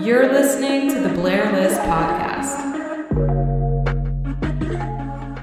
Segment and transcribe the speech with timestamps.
[0.00, 2.72] You're listening to the Blair List Podcast.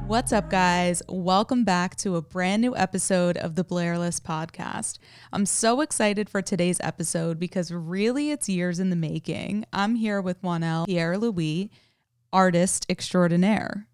[0.08, 1.04] What's up, guys?
[1.08, 4.98] Welcome back to a brand new episode of the Blair List Podcast.
[5.32, 9.66] I'm so excited for today's episode because really it's years in the making.
[9.72, 11.70] I'm here with Mwanel Pierre Louis,
[12.34, 13.88] artist extraordinaire.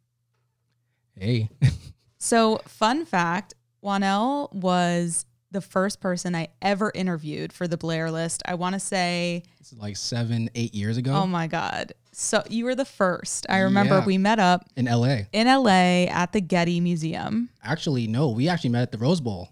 [1.20, 1.50] Hey.
[2.25, 3.53] So, fun fact
[3.84, 8.41] Mwanel was the first person I ever interviewed for the Blair List.
[8.47, 11.93] I want to say, it's like seven, eight years ago oh my God.
[12.13, 13.45] So, you were the first.
[13.47, 14.05] I remember Yeah.
[14.05, 15.25] we met up in LA.
[15.33, 17.49] in LA at the Getty Museum.
[17.63, 19.49] Actually, no, we actually met at the Rose Bowl.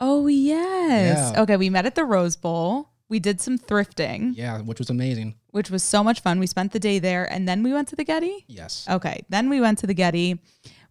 [0.00, 1.32] Oh, yes.
[1.34, 1.42] Yeah.
[1.42, 2.90] Okay, we met at the Rose Bowl.
[3.08, 5.34] We did some thrifting, Yeah, which was amazing.
[5.50, 6.38] which was so much fun.
[6.38, 8.44] We spent the day there and then we went to the Getty.
[8.46, 8.86] Yes.
[8.88, 10.38] Okay, then we went to the Getty,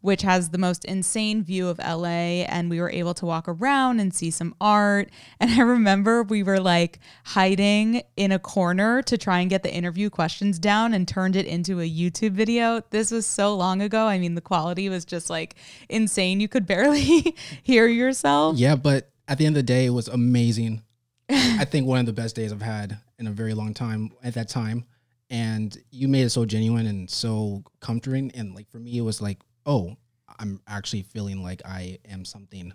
[0.02, 4.00] which has the most insane view of LA, and we were able to walk around
[4.00, 5.10] and see some art.
[5.42, 9.74] And I remember we were like hiding in a corner to try and get the
[9.74, 12.82] interview questions down and turned it into a YouTube video.
[12.90, 14.06] This was so long ago.
[14.06, 15.56] I mean, the quality was just like
[15.88, 16.42] insane.
[16.42, 18.58] You could barely hear yourself.
[18.58, 20.84] Yeah, but at the end of the day, it was amazing.
[21.30, 24.34] I think one of the best days I've had in a very long time at
[24.34, 24.86] that time.
[25.30, 28.32] And you made it so genuine and so comforting.
[28.34, 29.96] And like for me, it was like, oh,
[30.38, 32.74] I'm actually feeling like I am something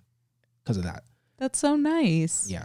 [0.63, 1.05] because of that.
[1.39, 2.49] That's so nice.
[2.51, 2.65] Yeah.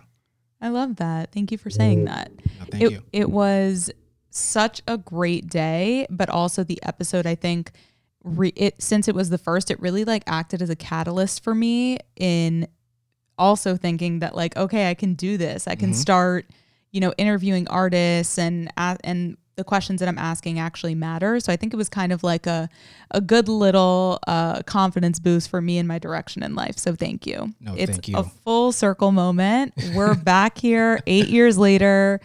[0.61, 1.31] I love that.
[1.31, 2.31] Thank you for saying that.
[2.59, 3.03] No, thank it, you.
[3.13, 3.89] It was
[4.29, 7.71] such a great day, but also the episode, I think,
[8.23, 11.55] re- it since it was the first, it really like acted as a catalyst for
[11.55, 12.67] me in
[13.37, 15.65] also thinking that like, okay, I can do this.
[15.67, 15.95] I can Mhm.
[15.95, 16.49] start,
[16.91, 21.39] you know, interviewing artists and a- and the questions that I'm asking actually matter.
[21.39, 22.69] So I think it was kind of like a
[23.11, 26.77] a good little uh, confidence boost for me in my direction in life.
[26.77, 27.53] So thank you.
[27.59, 28.17] No, it's thank you.
[28.17, 29.73] a full circle moment.
[29.93, 32.21] We're back here eight years later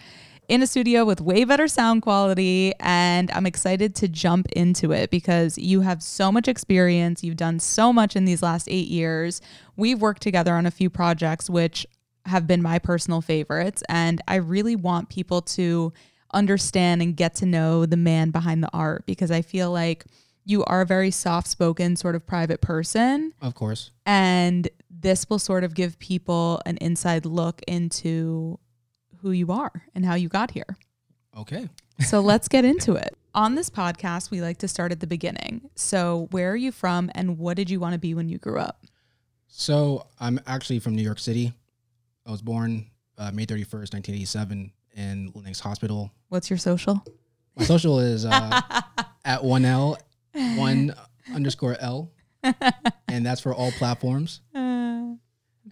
[0.49, 2.73] in a studio with way better sound quality.
[2.81, 7.25] And I'm excited to jump into it because you have so much experience.
[7.25, 9.41] You've done so much in these last eight years.
[9.77, 11.87] We've worked together on a few projects, which
[12.27, 13.83] have been my personal favorites.
[13.89, 15.93] And I really want people to
[16.35, 20.05] understand and get to know the man behind the art because I feel like
[20.45, 23.91] you are a very soft spoken, sort of private person Of course.
[24.05, 28.59] and this will sort of give people an inside look into
[29.23, 30.77] who you are and how you got here.
[31.37, 31.69] Okay.
[32.09, 33.17] So let's get into it.
[33.37, 35.71] On this podcast, we like to start at the beginning.
[35.77, 38.59] So, where are you from and what did you want to be when you grew
[38.59, 38.85] up?
[39.47, 41.53] So I'm actually from New York City.
[42.27, 42.87] I was born
[43.17, 46.11] uh, May 31st, 1987 in Lenox Hospital.
[46.29, 47.05] What's your social?
[47.57, 48.31] My social is uh,
[49.25, 49.97] at 1L,
[50.33, 50.95] 1
[51.35, 52.11] underscore L.
[53.09, 54.41] And that's for all platforms.
[54.55, 55.17] Uh,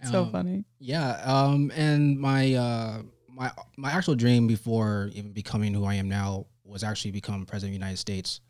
[0.01, 0.63] it's so Um, funny.
[0.79, 1.11] Yeah.
[1.23, 6.47] Um, and my, uh, my, my actual dream before even becoming who I am now
[6.63, 8.41] was actually become president of the United States.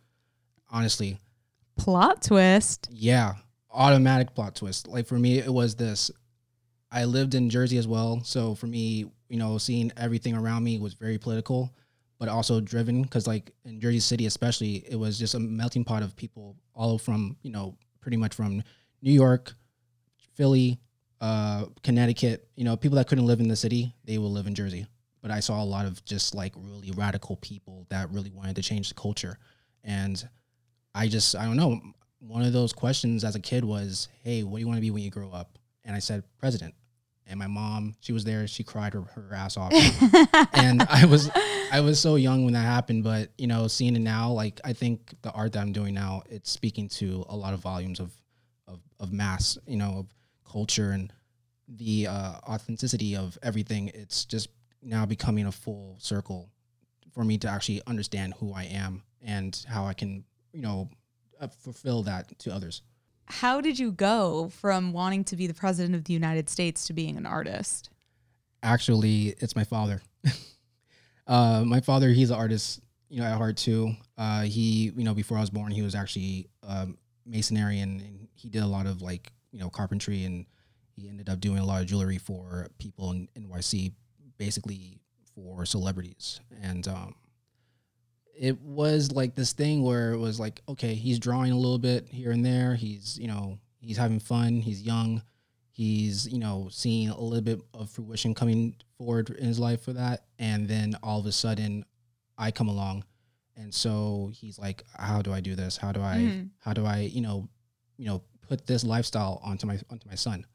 [0.71, 1.17] Honestly,
[1.77, 2.87] Plot twist.
[2.91, 3.33] Yeah,
[3.71, 4.87] automatic plot twist.
[4.87, 6.09] Like for me, it was this.
[6.91, 10.77] I lived in Jersey as well, so for me, you know, seeing everything around me
[10.77, 11.73] was very political,
[12.19, 16.03] but also driven because, like in Jersey City, especially, it was just a melting pot
[16.03, 18.61] of people, all from you know, pretty much from
[19.01, 19.55] New York,
[20.35, 20.79] Philly,
[21.19, 22.47] uh, Connecticut.
[22.55, 24.85] You know, people that couldn't live in the city, they will live in Jersey.
[25.23, 28.61] But I saw a lot of just like really radical people that really wanted to
[28.61, 29.39] change the culture,
[29.83, 30.29] and
[30.93, 31.81] I just I don't know.
[32.19, 34.91] One of those questions as a kid was, "Hey, what do you want to be
[34.91, 36.75] when you grow up?" And I said, "President."
[37.25, 38.47] And my mom, she was there.
[38.47, 39.71] She cried her, her ass off.
[40.53, 41.29] and I was
[41.71, 44.73] I was so young when that happened, but you know, seeing it now, like I
[44.73, 48.11] think the art that I'm doing now, it's speaking to a lot of volumes of
[48.67, 50.07] of, of mass, you know, of
[50.49, 51.11] culture and
[51.67, 53.89] the uh, authenticity of everything.
[53.93, 54.49] It's just
[54.81, 56.49] now becoming a full circle
[57.13, 60.89] for me to actually understand who I am and how I can, you know,
[61.39, 62.81] uh, fulfill that to others.
[63.25, 66.93] How did you go from wanting to be the president of the United States to
[66.93, 67.89] being an artist?
[68.61, 70.01] Actually, it's my father.
[71.27, 73.93] uh, my father, he's an artist, you know, at heart too.
[74.17, 78.27] Uh, he, you know, before I was born, he was actually um, masonry and, and
[78.33, 80.45] he did a lot of like, you know, carpentry and
[80.95, 83.93] he ended up doing a lot of jewelry for people in NYC,
[84.37, 84.99] basically
[85.35, 86.39] for celebrities.
[86.61, 87.15] And um,
[88.37, 92.07] it was like this thing where it was like, okay, he's drawing a little bit
[92.09, 92.75] here and there.
[92.75, 94.59] He's, you know, he's having fun.
[94.61, 95.21] He's young.
[95.71, 99.93] He's, you know, seeing a little bit of fruition coming forward in his life for
[99.93, 100.25] that.
[100.39, 101.83] And then all of a sudden,
[102.37, 103.05] I come along,
[103.55, 105.77] and so he's like, "How do I do this?
[105.77, 106.17] How do I?
[106.17, 106.49] Mhm.
[106.59, 106.99] How do I?
[107.01, 107.47] You know,
[107.97, 110.45] you know, put this lifestyle onto my onto my son,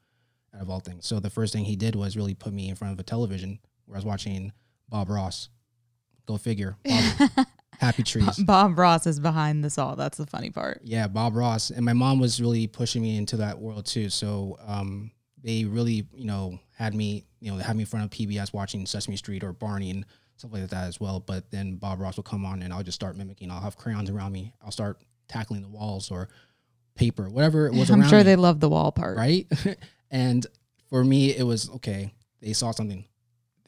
[0.53, 1.05] out of all things.
[1.07, 3.59] So the first thing he did was really put me in front of a television
[3.85, 4.51] where I was watching
[4.89, 5.47] Bob Ross.
[6.25, 6.75] Go figure.
[6.83, 7.29] Bob,
[7.79, 8.37] Happy Trees.
[8.39, 9.95] Bob Ross is behind this all.
[9.95, 10.81] That's the funny part.
[10.83, 14.09] Yeah, Bob Ross, and my mom was really pushing me into that world too.
[14.09, 15.11] So um,
[15.41, 18.85] they really, you know, had me, you know, had me in front of PBS watching
[18.85, 20.05] Sesame Street or Barney and
[20.35, 21.21] stuff like that as well.
[21.21, 23.49] But then Bob Ross will come on, and I'll just start mimicking.
[23.49, 24.53] I'll have crayons around me.
[24.61, 26.27] I'll start tackling the walls or
[26.95, 29.17] paper, whatever it was I'm sure me, they love the wall part.
[29.17, 29.47] right?
[30.11, 30.45] and
[30.89, 32.13] for me, it was okay.
[32.41, 33.05] They saw something.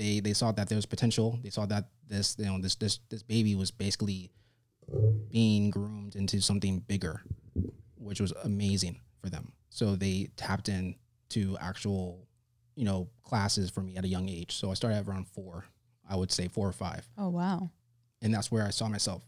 [0.01, 1.37] They they saw that there was potential.
[1.43, 4.31] They saw that this you know this this this baby was basically
[5.29, 7.21] being groomed into something bigger,
[7.97, 9.53] which was amazing for them.
[9.69, 10.95] So they tapped in
[11.29, 12.27] to actual,
[12.75, 14.55] you know, classes for me at a young age.
[14.55, 15.65] So I started at around four,
[16.09, 17.07] I would say four or five.
[17.15, 17.69] Oh wow.
[18.23, 19.21] And that's where I saw myself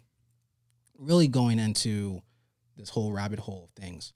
[0.98, 2.24] really going into
[2.78, 4.12] this whole rabbit hole of things.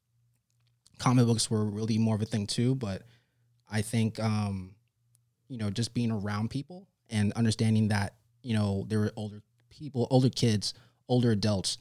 [0.98, 3.04] Comic books were really more of a thing too, but
[3.70, 4.74] I think um,
[5.48, 10.08] you know, just being around people and understanding that, you know, there were older people,
[10.10, 10.74] older kids,
[11.08, 11.78] older adults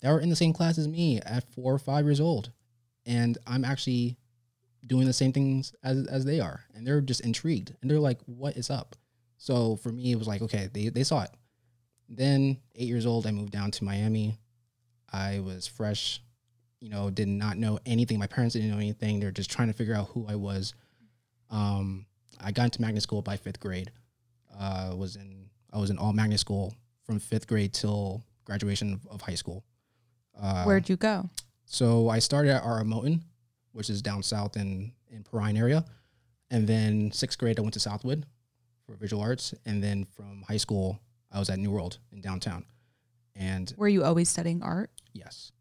[0.00, 2.52] that were in the same class as me at four or five years old.
[3.06, 4.16] And I'm actually
[4.86, 6.64] doing the same things as, as they are.
[6.74, 7.74] And they're just intrigued.
[7.80, 8.96] And they're like, what is up?
[9.38, 11.30] So for me, it was like, okay, they, they saw it.
[12.08, 14.38] Then, eight years old, I moved down to Miami.
[15.12, 16.22] I was fresh,
[16.80, 18.18] you know, did not know anything.
[18.18, 19.20] My parents didn't know anything.
[19.20, 20.74] They're just trying to figure out who I was.
[21.50, 22.06] Um,
[22.40, 23.90] I got into magnet school by fifth grade.
[24.58, 26.74] Uh, was in I was in all magnet school
[27.04, 29.64] from fifth grade till graduation of, of high school.
[30.40, 31.28] Uh, Where'd you go?
[31.66, 32.88] so I started at R.M.
[32.88, 33.20] Moton,
[33.72, 35.84] which is down south in in Perrine area,
[36.50, 38.24] and then sixth grade I went to Southwood
[38.86, 40.98] for visual arts, and then from high school
[41.32, 42.64] I was at New World in downtown,
[43.36, 44.90] and Were you always studying art?
[45.12, 45.52] yes,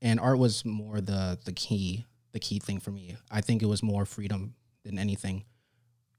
[0.00, 3.16] and art was more the the key the key thing for me.
[3.30, 4.54] I think it was more freedom
[4.84, 5.44] than anything.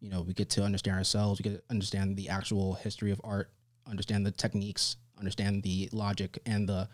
[0.03, 3.21] You know, we get to understand ourselves, we get to understand the actual history of
[3.23, 3.49] art,
[3.87, 6.89] understand the techniques, understand the logic and the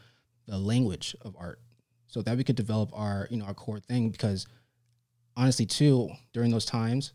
[0.45, 1.59] the language of art.
[2.07, 4.45] So that we could develop our you know our core thing because
[5.35, 7.13] honestly too during those times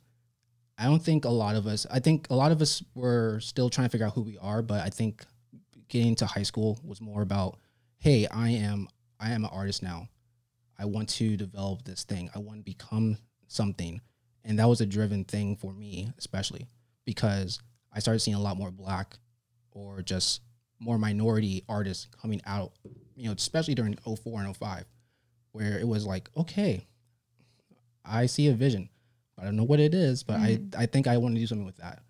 [0.78, 3.68] i don't think a lot of us i think a lot of us were still
[3.68, 5.26] trying to figure out who we are but i think
[5.88, 7.58] getting to high school was more about
[7.98, 8.88] hey i am
[9.20, 10.08] i am an artist now.
[10.78, 12.30] I want to develop this thing.
[12.34, 14.00] I want to become something
[14.44, 16.66] and that was a driven thing for me especially
[17.04, 17.58] because
[17.92, 19.16] i started seeing a lot more black
[19.72, 20.40] or just
[20.80, 22.72] more minority artists coming out
[23.16, 24.84] you know, especially during 04 and 05,
[25.52, 26.86] where it was like, okay,
[28.04, 28.88] I see a vision.
[29.38, 31.66] I don't know what it is, but I, I think I want to do something
[31.66, 32.02] with that.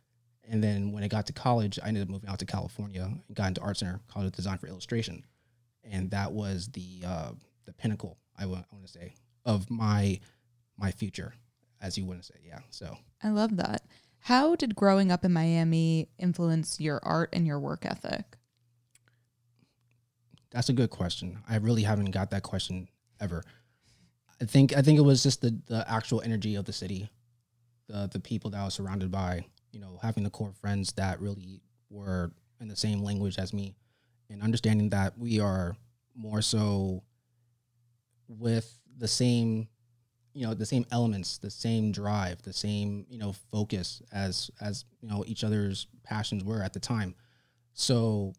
[0.47, 3.37] And then when I got to college, I ended up moving out to California and
[3.37, 5.25] got into Art Center, College of Design for Illustration.
[5.85, 7.33] And that was the uh,
[7.65, 9.15] the pinnacle, I want, I want to say,
[9.47, 10.21] of my
[10.79, 11.35] my future,
[11.85, 12.35] as you to say.
[12.45, 12.61] Yeah.
[12.71, 13.83] So I love that.
[14.21, 18.25] How did growing up in Miami influence your art and your work ethic?
[20.51, 21.41] That's a good question.
[21.47, 22.89] I really haven't got that question
[23.21, 23.45] ever.
[24.41, 27.11] I think I think it was just the the actual energy of the city,
[27.87, 29.45] the the people that I was surrounded by.
[29.73, 31.61] You know, having the core friends that really
[31.91, 33.75] were in the same language as me,
[34.31, 35.77] and understanding that we are
[36.15, 37.03] more so
[38.29, 39.69] with the same,
[40.35, 44.85] you know, the same elements, the same drive, the same you know focus as as
[45.01, 47.15] you know each other's passions were at the time.
[47.73, 48.35] So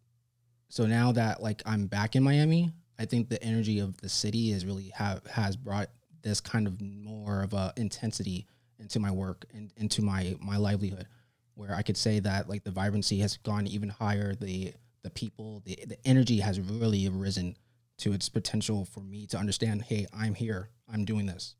[0.68, 4.52] so now that like I'm back in Miami, I think the energy of the city
[4.52, 5.88] is really have has brought
[6.22, 8.46] this kind of more of a intensity
[8.78, 11.06] into my work and into my my livelihood,
[11.54, 14.34] where I could say that like the vibrancy has gone even higher.
[14.34, 17.56] The the people, the the energy has really risen
[17.98, 19.82] to its potential for me to understand.
[19.82, 20.68] Hey, I'm here.
[20.92, 21.54] I'm doing this.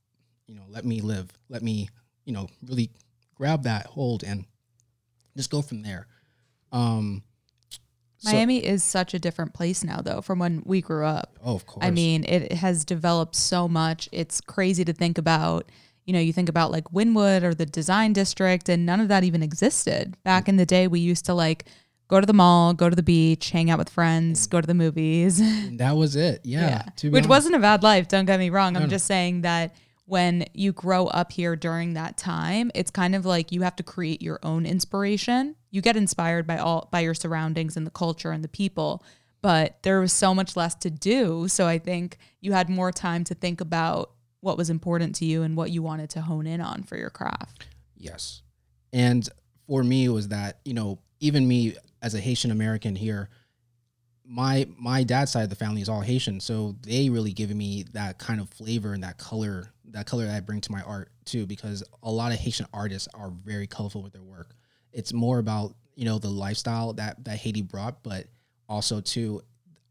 [0.46, 1.30] You know, let me live.
[1.48, 1.88] Let me
[2.24, 2.90] you know really
[3.34, 4.44] grab that hold and
[5.36, 6.06] just go from there.
[6.72, 7.22] Um,
[8.18, 11.38] so- Miami is such a different place now, though, from when we grew up.
[11.44, 11.84] oh, of course.
[11.84, 14.08] I mean, it has developed so much.
[14.12, 15.70] It's crazy to think about.
[16.06, 19.24] You know, you think about like Wynwood or the design district, and none of that
[19.24, 20.16] even existed.
[20.22, 21.64] Back in the day, we used to like
[22.08, 24.74] go to the mall, go to the beach, hang out with friends, go to the
[24.74, 25.38] movies.
[25.78, 26.40] That was it.
[26.44, 26.82] Yeah.
[26.98, 27.28] to be Which honest.
[27.28, 28.74] wasn't a bad life, don't get me wrong.
[28.74, 28.90] No, I'm no.
[28.90, 29.74] just saying that
[30.06, 33.82] when you grow up here during that time, it's kind of like you have to
[33.82, 35.56] create your own inspiration.
[35.70, 39.04] You get inspired by all by your surroundings and the culture and the people,
[39.42, 43.24] but there was so much less to do, so I think you had more time
[43.24, 46.60] to think about what was important to you and what you wanted to hone in
[46.60, 47.66] on for your craft.
[47.96, 48.42] Yes.
[48.92, 49.28] And
[49.66, 53.28] for me, was that, you know, even me as a Haitian American here,
[54.28, 57.84] my my dad's side of the family is all Haitian, so they really given me
[57.92, 61.10] that kind of flavor and that color, that color that I bring to my art
[61.24, 61.46] too.
[61.46, 64.54] Because a lot of Haitian artists are very colorful with their work.
[64.92, 68.26] It's more about you know the lifestyle that that Haiti brought, but
[68.68, 69.42] also too,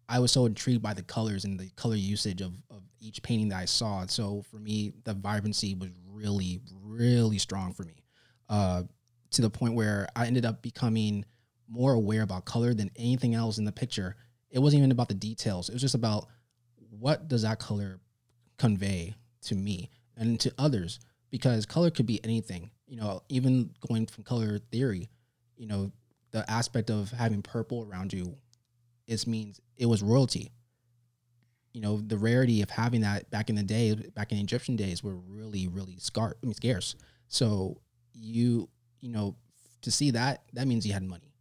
[0.09, 3.49] I was so intrigued by the colors and the color usage of of each painting
[3.49, 4.05] that I saw.
[4.07, 8.03] So for me, the vibrancy was really really strong for me,
[8.49, 8.83] uh,
[9.31, 11.25] to the point where I ended up becoming
[11.67, 14.15] more aware about color than anything else in the picture.
[14.55, 15.67] It wasn't even about the details.
[15.67, 16.27] It was just about
[16.89, 17.99] what does that color
[18.57, 22.71] convey to me and to others because color could be anything.
[22.87, 25.09] You know, even going from color theory,
[25.57, 25.91] you know,
[26.31, 28.37] the aspect of having purple around you
[29.07, 30.53] it means it was royalty.
[31.73, 35.03] You know, the rarity of having that back in the day, back in Egyptian days,
[35.03, 36.95] were really, really scar- I mean, scarce.
[37.27, 37.81] So
[38.13, 38.69] you,
[39.01, 39.35] you know,
[39.81, 41.35] to see that, that means you had money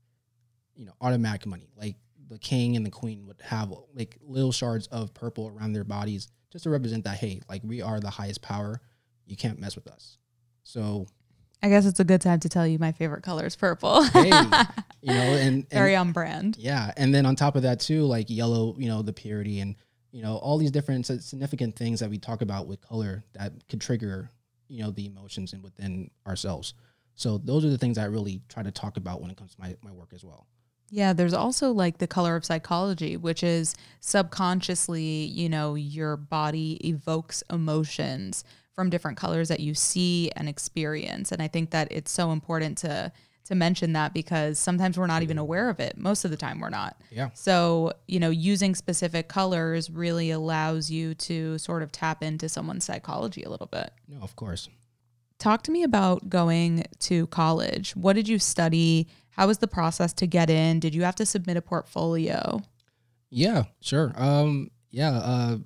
[0.77, 1.69] you know, automatic money.
[1.77, 1.97] Like
[2.29, 6.29] the king and the queen would have like little shards of purple around their bodies
[6.51, 8.81] just to represent that, hey, like we are the highest power.
[9.27, 10.19] You can't mess with us.
[10.63, 11.07] So
[11.63, 14.03] I guess it's a good time to tell you my favorite color is purple.
[14.03, 14.35] hey, you know,
[15.03, 16.57] and, and very on brand.
[16.59, 16.93] Yeah.
[16.97, 19.77] And then on top of that too, like yellow, you know, the purity and
[20.15, 23.81] you know, all these different significant things that we talk about with color that could
[23.81, 24.31] trigger,
[24.69, 26.75] you know, the emotions and within ourselves.
[27.17, 29.61] So those are the things I really try to talk about when it comes to
[29.61, 30.47] my, my work as well.
[30.95, 36.75] Yeah, there's also like the color of psychology, which is subconsciously, you know, your body
[36.89, 38.45] evokes emotions
[38.77, 41.33] from different colors that you see and experience.
[41.33, 43.11] And I think that it's so important to
[43.47, 45.99] to mention that because sometimes we're not even aware of it.
[45.99, 46.97] Most of the time we're not.
[47.11, 47.31] Yeah.
[47.35, 52.85] So, you know, using specific colors really allows you to sort of tap into someone's
[52.85, 53.91] psychology a little bit.
[54.09, 54.69] No, of course.
[55.39, 57.97] Talk to me about going to college.
[57.97, 59.09] What did you study?
[59.37, 60.81] How was the process to get in?
[60.81, 62.63] Did you have to submit a portfolio?
[63.31, 64.13] Yeah, sure.
[64.17, 65.59] Um, yeah, uh,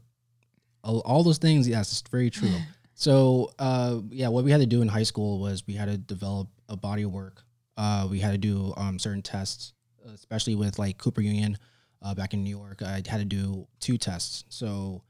[0.83, 1.69] all, those things.
[1.69, 2.55] Yes, it's very true.
[2.95, 5.99] so, uh, yeah, what we had to do in high school was we had to
[5.99, 7.43] develop a body of work.
[7.77, 9.75] Uh, we had to do um, certain tests,
[10.15, 11.59] especially with like Cooper Union
[12.03, 12.83] uh, back in New York.
[12.83, 14.45] I had to do two tests.
[14.49, 15.03] So,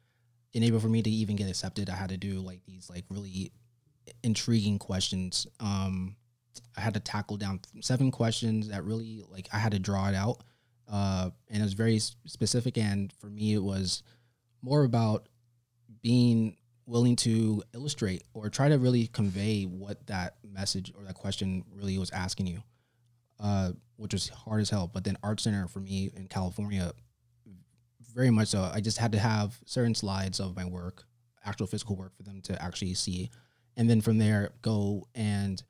[0.52, 3.04] in able for me to even get accepted, I had to do like these like
[3.08, 3.52] really
[4.22, 5.46] intriguing questions.
[5.60, 6.16] Um,
[6.76, 10.14] I had to tackle down seven questions that really like I had to draw it
[10.14, 10.42] out,
[10.90, 12.78] uh, and it was very specific.
[12.78, 14.02] And for me, it was
[14.62, 15.28] more about
[16.02, 21.64] being willing to illustrate or try to really convey what that message or that question
[21.74, 22.62] really was asking you,
[23.40, 24.90] uh, which was hard as hell.
[24.92, 26.92] But then Art Center for me in California,
[28.14, 28.68] very much so.
[28.72, 31.04] I just had to have certain slides of my work,
[31.44, 33.30] actual physical work for them to actually see,
[33.76, 35.62] and then from there go and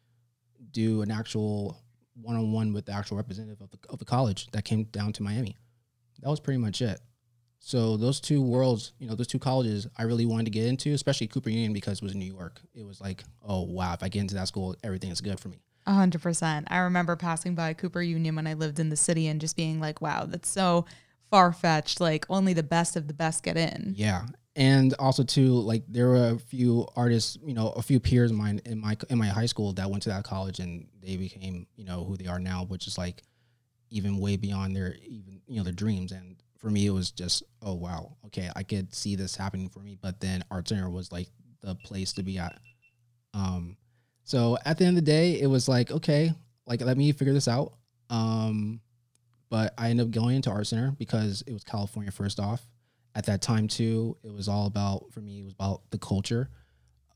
[0.70, 1.82] do an actual
[2.20, 5.56] one-on-one with the actual representative of the, of the college that came down to Miami.
[6.20, 7.00] That was pretty much it.
[7.60, 10.92] So those two worlds, you know, those two colleges I really wanted to get into,
[10.92, 12.60] especially Cooper Union because it was in New York.
[12.74, 15.48] It was like, oh wow, if I get into that school, everything is good for
[15.48, 15.62] me.
[15.86, 16.68] A hundred percent.
[16.70, 19.80] I remember passing by Cooper Union when I lived in the city and just being
[19.80, 20.86] like, wow, that's so
[21.30, 22.00] far fetched.
[22.00, 23.94] Like only the best of the best get in.
[23.96, 24.26] Yeah
[24.58, 28.36] and also too like there were a few artists you know a few peers of
[28.36, 31.66] mine in my in my high school that went to that college and they became
[31.76, 33.22] you know who they are now which is like
[33.90, 36.12] even way beyond their even you know their dreams.
[36.12, 38.16] And for me it was just oh wow.
[38.26, 39.96] Okay i could see this happening for me.
[40.00, 41.28] But then art center was like
[41.60, 42.58] the place to be at.
[43.32, 43.76] Um
[44.24, 46.32] so at the end of the day it was like okay
[46.66, 47.74] like let me figure this out.
[48.10, 48.80] Um
[49.50, 52.62] but i ended up going into art center because it was california first off
[53.18, 56.48] at that time too it was all about for me it was about the culture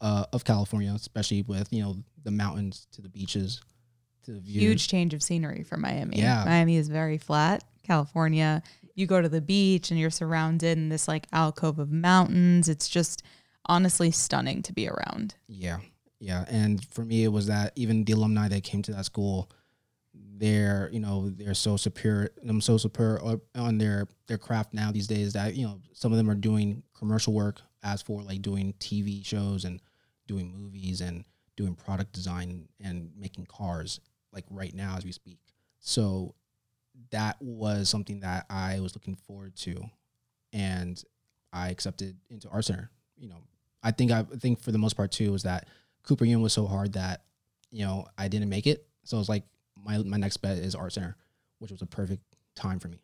[0.01, 3.63] uh, of california especially with you know the mountains to the beaches
[4.25, 4.63] to the views.
[4.63, 6.19] Huge change of scenery for Miami.
[6.19, 6.45] Yeah.
[6.47, 7.65] Miami is very flat.
[7.83, 8.63] California,
[8.95, 12.69] you go to the beach and you're surrounded in this like alcove of mountains.
[12.69, 13.25] It's just
[13.67, 15.35] honestly stunning to be around.
[15.49, 15.79] yeah
[16.21, 19.51] yeah and for me it was that even the alumni that came to that school
[20.43, 25.07] they're you know they're so superior i'm so superior on their their craft now these
[25.07, 28.75] days that you know some of them are doing commercial work as for like doing
[28.81, 29.81] tv shows and
[30.27, 31.25] doing movies and
[31.57, 34.01] doing product design and making cars
[34.33, 35.39] like right now as we speak.
[35.79, 36.35] So
[37.11, 39.81] that was something that i was looking forward to
[40.53, 41.03] and
[41.53, 43.39] i accepted into art center you know.
[43.83, 45.69] I think i think for the most part too was that
[46.03, 47.23] cooper union was so hard that
[47.71, 48.87] you know i didn't make it.
[49.05, 49.45] So it was like
[49.77, 51.17] my my next bet is art center
[51.59, 52.23] which was a perfect
[52.55, 52.99] time for me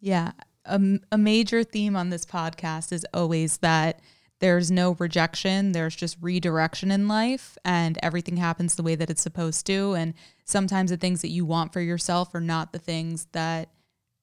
[0.00, 0.32] Yeah.
[0.64, 0.80] A,
[1.12, 4.00] a major theme on this podcast is always that
[4.40, 9.22] there's no rejection, there's just redirection in life, and everything happens the way that it's
[9.22, 9.94] supposed to.
[9.94, 10.14] And
[10.44, 13.70] sometimes the things that you want for yourself are not the things that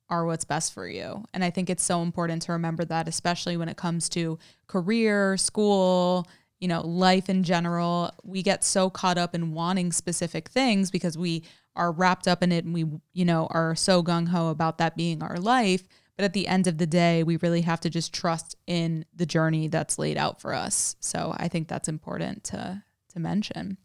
[0.10, 1.26] are what's best for you.
[1.34, 5.36] And I think it's so important to remember that, especially when it comes to career,
[5.36, 6.28] school,
[6.66, 8.12] you know, life in general.
[8.24, 11.44] We get so caught up in wanting specific things because we
[11.76, 14.98] are wrapped up in it and we, you know, are so gung ho about that
[14.98, 15.84] being our life.
[16.18, 19.28] But at the end of the day, we really have to just trust in the
[19.28, 20.96] journey that's laid out for us.
[21.02, 22.82] So I think that's important to
[23.14, 23.78] to mention.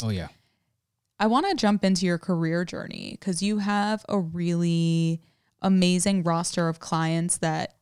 [0.00, 0.28] Oh yeah.
[1.18, 5.22] I want to jump into your career journey because you have a really
[5.60, 7.77] amazing roster of clients that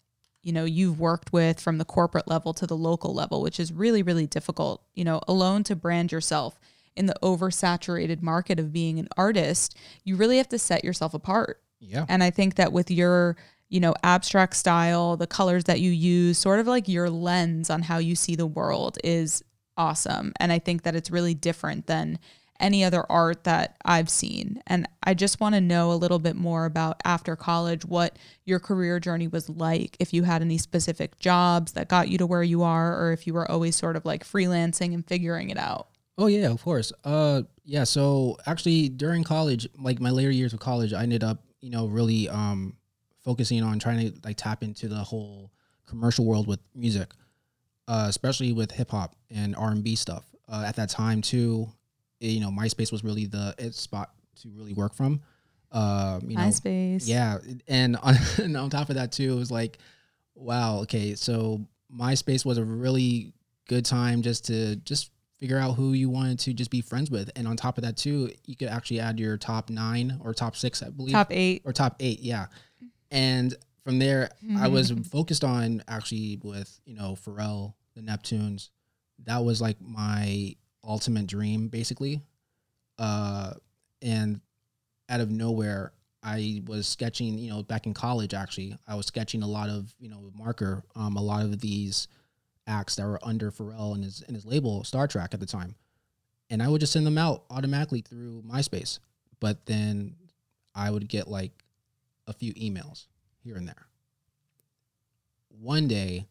[0.47, 3.73] you know you've worked with from the corporate level to the local level which is
[3.73, 6.59] really really difficult you know alone to brand yourself
[6.95, 11.61] in the oversaturated market of being an artist you really have to set yourself apart
[11.81, 12.07] Yeah.
[12.09, 13.37] and i think that with your
[13.69, 17.83] you know abstract style the colors that you use sort of like your lens on
[17.83, 19.43] how you see the world is
[19.77, 22.19] awesome and i think that it's really different than
[22.61, 24.63] any other art that I've seen.
[24.67, 28.59] And I just want to know a little bit more about after college what your
[28.59, 32.43] career journey was like, if you had any specific jobs that got you to where
[32.43, 35.89] you are, or if you were always sort of like freelancing and figuring it out.
[36.19, 36.93] Oh yeah, of course.
[37.05, 41.43] Uh yeah, so actually during college, like my later years of college, I ended up,
[41.61, 42.77] you know, really um
[43.23, 45.51] focusing on trying to like tap into the whole
[45.87, 47.11] commercial world with music.
[47.87, 50.25] Uh especially with hip hop and R&B stuff.
[50.49, 51.69] Uh at that time too,
[52.21, 54.11] you know, MySpace was really the spot
[54.43, 55.21] to really work from.
[55.73, 57.07] Uh, you know, MySpace.
[57.07, 59.79] yeah, and on, and on top of that too, it was like,
[60.35, 61.61] wow, okay, so
[61.95, 63.33] MySpace was a really
[63.69, 67.31] good time just to just figure out who you wanted to just be friends with,
[67.37, 70.57] and on top of that too, you could actually add your top nine or top
[70.57, 71.63] six, I believe, Top eight.
[71.65, 72.47] or top eight, yeah.
[73.11, 73.55] And
[73.85, 78.71] from there, I was focused on actually with you know Pharrell, the Neptunes.
[79.25, 80.55] That was like my
[80.87, 82.21] ultimate dream, basically.
[82.99, 83.53] Uh,
[84.03, 84.41] and
[85.09, 87.39] out of nowhere, I was sketching.
[87.39, 90.83] You know, back in college, actually, I was sketching a lot of you know marker,
[90.95, 92.09] um, a lot of these
[92.67, 95.77] acts that were under Pharrell and his and his label Star Trak at the time,
[96.51, 98.99] and I would just send them out automatically through MySpace.
[99.39, 100.17] But then
[100.75, 101.53] I would get like
[102.27, 103.07] a few emails
[103.45, 103.87] here and there.
[105.61, 106.27] One day,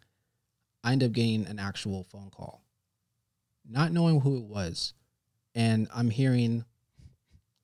[0.83, 2.61] I ended up getting an actual phone call,
[3.69, 4.93] not knowing who it was.
[5.53, 6.65] And I'm hearing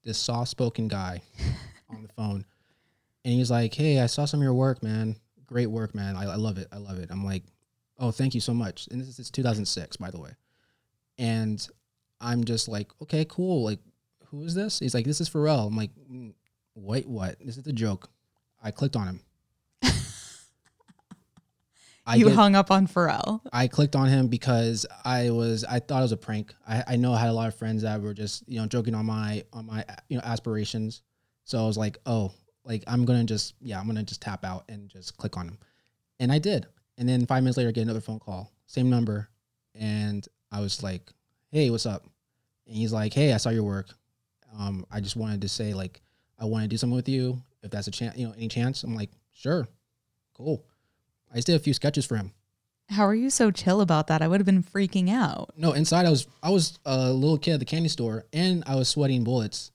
[0.03, 1.21] this soft spoken guy
[1.89, 2.45] on the phone.
[3.23, 5.15] And he's like, Hey, I saw some of your work, man.
[5.45, 6.15] Great work, man.
[6.15, 6.67] I, I love it.
[6.71, 7.11] I love it.
[7.11, 7.43] I'm like,
[7.99, 8.87] Oh, thank you so much.
[8.89, 10.31] And this is 2006, by the way.
[11.17, 11.65] And
[12.19, 13.63] I'm just like, Okay, cool.
[13.63, 13.79] Like,
[14.27, 14.79] who is this?
[14.79, 15.67] He's like, This is Pharrell.
[15.67, 16.33] I'm like, "Mm,
[16.75, 17.37] Wait, what?
[17.39, 18.09] This is a joke.
[18.63, 19.19] I clicked on him.
[22.05, 23.41] I you get- hung up on Pharrell.
[23.53, 26.53] I clicked on him because I was I thought it was a prank.
[26.67, 28.95] I, I know I had a lot of friends that were just you know joking
[28.95, 31.01] on my on my you know aspirations.
[31.43, 32.31] So I was like, oh,
[32.65, 35.57] like I'm gonna just yeah I'm gonna just tap out and just click on him,
[36.19, 36.65] and I did.
[36.97, 39.29] And then five minutes later, I get another phone call, same number,
[39.75, 41.11] and I was like,
[41.51, 42.03] hey, what's up?
[42.67, 43.87] And he's like, hey, I saw your work.
[44.57, 46.01] Um, I just wanted to say like
[46.39, 47.41] I want to do something with you.
[47.63, 48.83] If that's a chance, you know, any chance?
[48.83, 49.67] I'm like, sure,
[50.35, 50.65] cool.
[51.31, 52.33] I just did a few sketches for him.
[52.89, 54.21] How are you so chill about that?
[54.21, 55.53] I would have been freaking out.
[55.55, 58.75] No, inside I was I was a little kid at the candy store and I
[58.75, 59.71] was sweating bullets.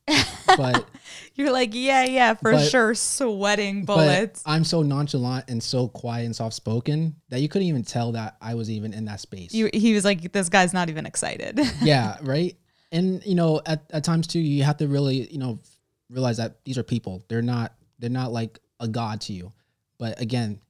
[0.47, 0.85] But
[1.35, 4.43] You're like, yeah, yeah, for But- sure, sweating but bullets.
[4.45, 8.37] I'm so nonchalant and so quiet and soft spoken that you couldn't even tell that
[8.43, 9.55] I was even in that space.
[9.55, 11.59] you, he was like, this guy's not even excited.
[11.83, 12.55] yeah, right.
[12.93, 15.59] And you know, at, at times too, you have to really, you know,
[16.11, 17.25] realize that these are people.
[17.29, 19.53] They're not they're not like a god to you.
[19.99, 20.61] But again,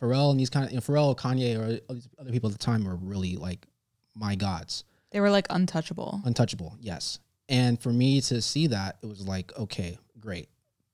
[0.00, 1.80] Pharrell and these kind of you know, Pharrell, Kanye, or
[2.20, 3.66] other people at the time were really like
[4.14, 4.84] my gods.
[5.10, 6.20] they were like untouchable.
[6.24, 7.18] untouchable yes.
[7.48, 10.48] And for me to see that it was like okay great.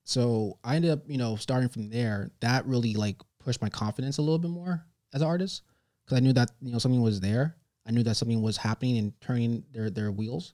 [0.05, 2.31] So i ended up you know starting from there.
[2.41, 5.63] That really like pushed my confidence a little bit more as an artist
[6.03, 7.55] because i knew that you know something was there.
[7.85, 10.53] I knew that something was happening and turning their their wheels.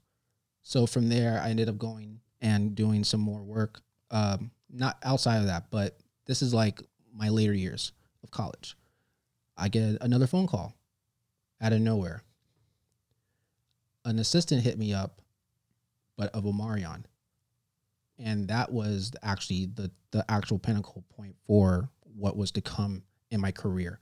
[0.63, 3.81] So from there i ended up going and doing some more work
[4.11, 6.81] um not outside of that but this is like
[7.13, 7.91] my later years
[8.29, 8.75] of college
[9.57, 10.73] i get another phone call
[11.61, 12.23] out of nowhere
[14.05, 15.21] an assistant hit me up,
[16.17, 17.03] but of Omarion.
[18.17, 23.39] And that was actually the the actual pinnacle point for what was to come in
[23.39, 23.99] my career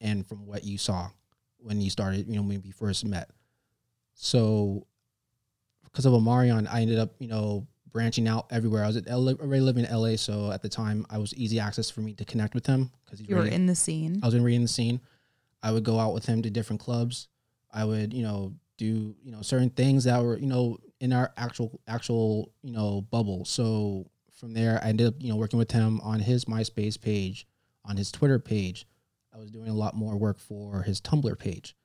[0.00, 1.08] and from what you saw
[1.56, 3.30] when you started, you know, when we first met.
[4.14, 4.86] So
[5.84, 8.84] because of Omarion, I ended up, you know, branching out everywhere.
[8.84, 11.60] I was at LA, already living in LA, so at the time I was easy
[11.60, 14.20] access for me to connect with him because You were in the scene.
[14.22, 15.00] I was in reading the scene.
[15.62, 17.28] I would go out with him to different clubs.
[17.72, 21.32] I would, you know, do, you know, certain things that were, you know, in our
[21.36, 23.44] actual actual, you know, bubble.
[23.44, 27.46] So from there, I ended up, you know, working with him on his MySpace page,
[27.84, 28.86] on his Twitter page.
[29.34, 31.76] I was doing a lot more work for his Tumblr page.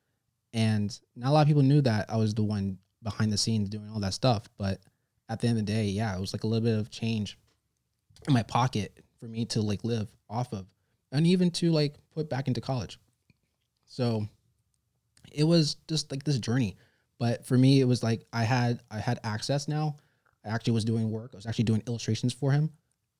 [0.53, 3.69] And not a lot of people knew that I was the one behind the scenes
[3.69, 4.43] doing all that stuff.
[4.57, 4.79] But
[5.29, 7.37] at the end of the day, yeah, it was like a little bit of change
[8.27, 10.65] in my pocket for me to like live off of
[11.11, 12.99] and even to like put back into college.
[13.85, 14.27] So
[15.31, 16.77] it was just like this journey.
[17.19, 19.95] But for me, it was like I had I had access now.
[20.45, 21.31] I actually was doing work.
[21.33, 22.69] I was actually doing illustrations for him,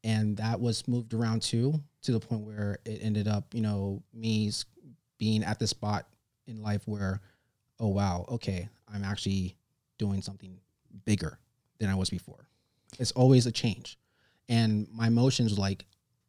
[0.04, 4.04] and that was moved around too to the point where it ended up, you know,
[4.13, 4.52] me
[5.18, 6.08] being at the spot
[6.48, 7.22] in life where,
[7.80, 9.56] oh wow, okay, I'm actually
[9.98, 10.60] doing something
[11.06, 11.39] bigger
[11.80, 12.48] than I was before.
[13.00, 13.98] It's always a change,
[14.50, 15.86] and my emotions like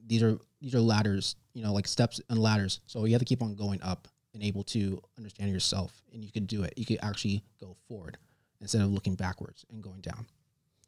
[0.06, 2.80] these are these are ladders, you know, like steps and ladders.
[2.86, 6.32] So you have to keep on going up and able to understand yourself, and you
[6.32, 6.72] could do it.
[6.76, 8.16] You could actually go forward
[8.60, 10.26] instead of looking backwards and going down.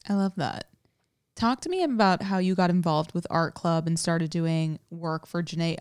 [0.08, 0.68] I love that.
[1.34, 5.26] Talk to me about how you got involved with Art Club and started doing work
[5.26, 5.76] for Jhene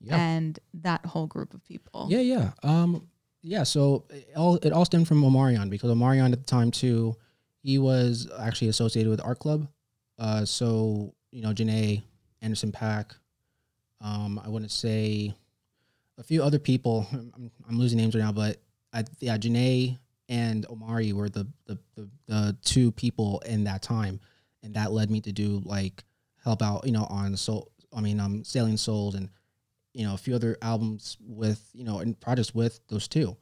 [0.00, 0.16] Yeah.
[0.16, 2.08] and that whole group of people.
[2.10, 2.50] Yeah, yeah.
[2.64, 3.06] Um,
[3.42, 3.62] yeah.
[3.62, 7.14] So it all it all stemmed from Omarion because Omarion at the time too,
[7.62, 9.68] he was actually associated with Art Club.
[10.18, 12.02] Uh, so you know, Jhene,
[12.42, 13.12] Anderson Paak,
[14.00, 15.34] um, I want to say
[16.18, 17.06] a few other people.
[17.12, 18.58] I'm, I'm losing names right now, but
[18.92, 19.98] I, yeah, Jhene
[20.28, 24.20] and Omari were the, the the the two people in that time,
[24.62, 26.04] and that led me to do like
[26.44, 27.70] help out, you know, on soul.
[27.94, 29.28] I mean, um, Sailing Souls and
[29.94, 33.36] you know a few other albums with you know and projects with those two.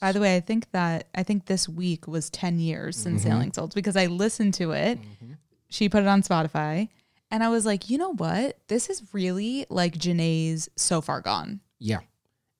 [0.00, 3.30] By the way, I think that I think this week was 10 years since Mm-hmm.
[3.30, 4.98] Sailing Souls because I listened to it.
[5.68, 6.88] She put it on Spotify
[7.30, 8.58] and I was like, you know what?
[8.68, 11.60] This is really like Jhene's So Far Gone.
[11.78, 12.00] Yeah.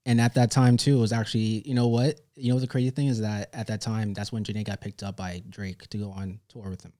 [0.07, 2.21] And at that time too, it was actually, you know what?
[2.35, 5.03] You know the crazy thing is that at that time, that's when Jhene got picked
[5.03, 6.93] up by Drake to go on tour with him.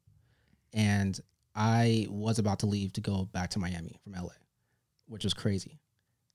[0.73, 1.19] And
[1.55, 4.33] I was about to leave to go back to Miami from LA,
[5.07, 5.81] which was crazy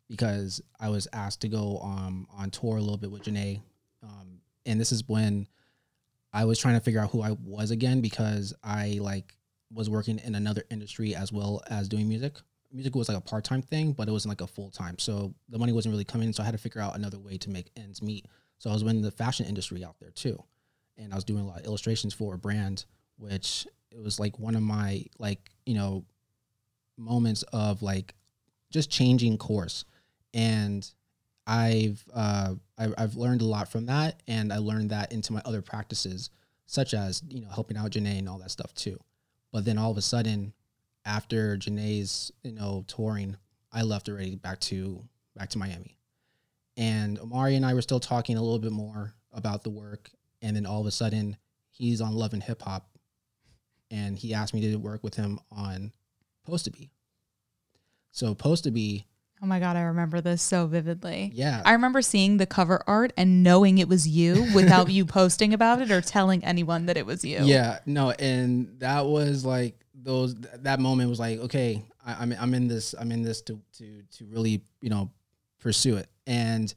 [0.10, 3.62] because I was asked to go um, on tour a little bit with Jhene.
[4.04, 5.48] Um, and this is when
[6.32, 9.34] I was trying to figure out who I was again because I like
[9.72, 12.38] was working in another industry as well as doing music.
[12.72, 14.98] Music was like a part time thing, but it wasn't like a full time.
[15.00, 16.32] So the money wasn't really coming.
[16.34, 18.28] So I had to figure out another way to make ends meet.
[18.60, 20.42] So I was in the fashion industry out there too.
[20.98, 22.86] And I was doing a lot of illustrations for a brand,
[23.18, 26.06] which it was like one of my like, you know,
[26.98, 28.14] moments of like
[28.70, 29.86] just changing course.
[30.34, 30.88] And
[31.50, 35.42] I've uh, I, I've learned a lot from that, and I learned that into my
[35.46, 36.30] other practices,
[36.68, 39.00] such as you know helping out Jhene and all that stuff too.
[39.52, 40.54] But then all of a sudden,
[41.06, 43.36] after Jhene's you know touring,
[43.74, 45.04] I left already back to
[45.36, 45.98] back to Miami,
[46.78, 50.12] and Omari and I were still talking a little bit more about the work,
[50.44, 51.36] and then all of a sudden
[51.72, 52.92] he's on Love and Hip Hop,
[53.90, 55.94] and he asked me to work with him on
[56.46, 56.92] Post to Be.
[58.12, 59.08] So Post to Be,
[59.42, 61.32] Oh my God, I remember this so vividly.
[61.34, 65.54] yeah, I remember seeing the cover art and knowing it was you without you posting
[65.54, 67.40] about it or telling anyone that it was you.
[67.44, 72.54] Yeah, no, and that was like those that moment was like, okay, I, I'm I'm
[72.54, 75.10] in this I'm in this to to to really you know
[75.60, 76.74] pursue it, and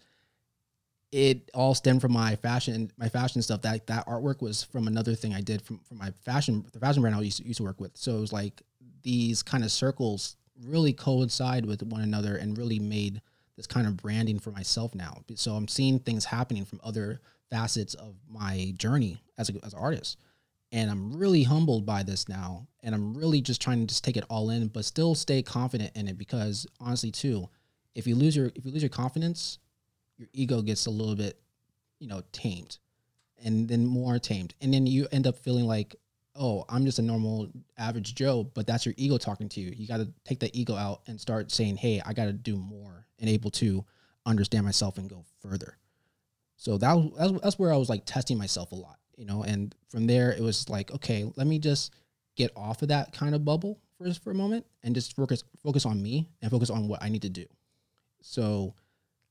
[1.11, 3.63] it all stemmed from my fashion my fashion stuff.
[3.63, 7.03] That that artwork was from another thing I did from from my fashion the fashion
[7.03, 7.97] brand I used to, used to work with.
[7.97, 8.63] So it was like
[9.03, 10.37] these kind of circles
[10.67, 13.21] really coincide with one another and really made
[13.57, 15.23] this kind of branding for myself now.
[15.35, 19.79] So I'm seeing things happening from other facets of my journey as a, as an
[19.79, 20.19] artist.
[20.71, 22.67] And I'm really humbled by this now.
[22.83, 25.93] And I'm really just trying to just take it all in, but still stay confident
[25.95, 27.49] in it because honestly too,
[27.95, 29.59] if you lose your if you lose your confidence,
[30.17, 31.39] your ego gets a little bit,
[31.99, 32.79] you know, tamed
[33.45, 34.55] and then more tamed.
[34.61, 35.97] And then you end up feeling like,
[36.35, 39.73] oh, I'm just a normal average Joe, but that's your ego talking to you.
[39.77, 42.57] You got to take that ego out and start saying, hey, I got to do
[42.57, 43.85] more and able to
[44.25, 45.77] understand myself and go further.
[46.57, 49.75] So that was, that's, where I was like testing myself a lot, you know, and
[49.89, 51.93] from there it was like, okay, let me just
[52.37, 55.85] get off of that kind of bubble for for a moment and just focus focus
[55.85, 57.47] on me and focus on what I need to do.
[58.23, 58.75] So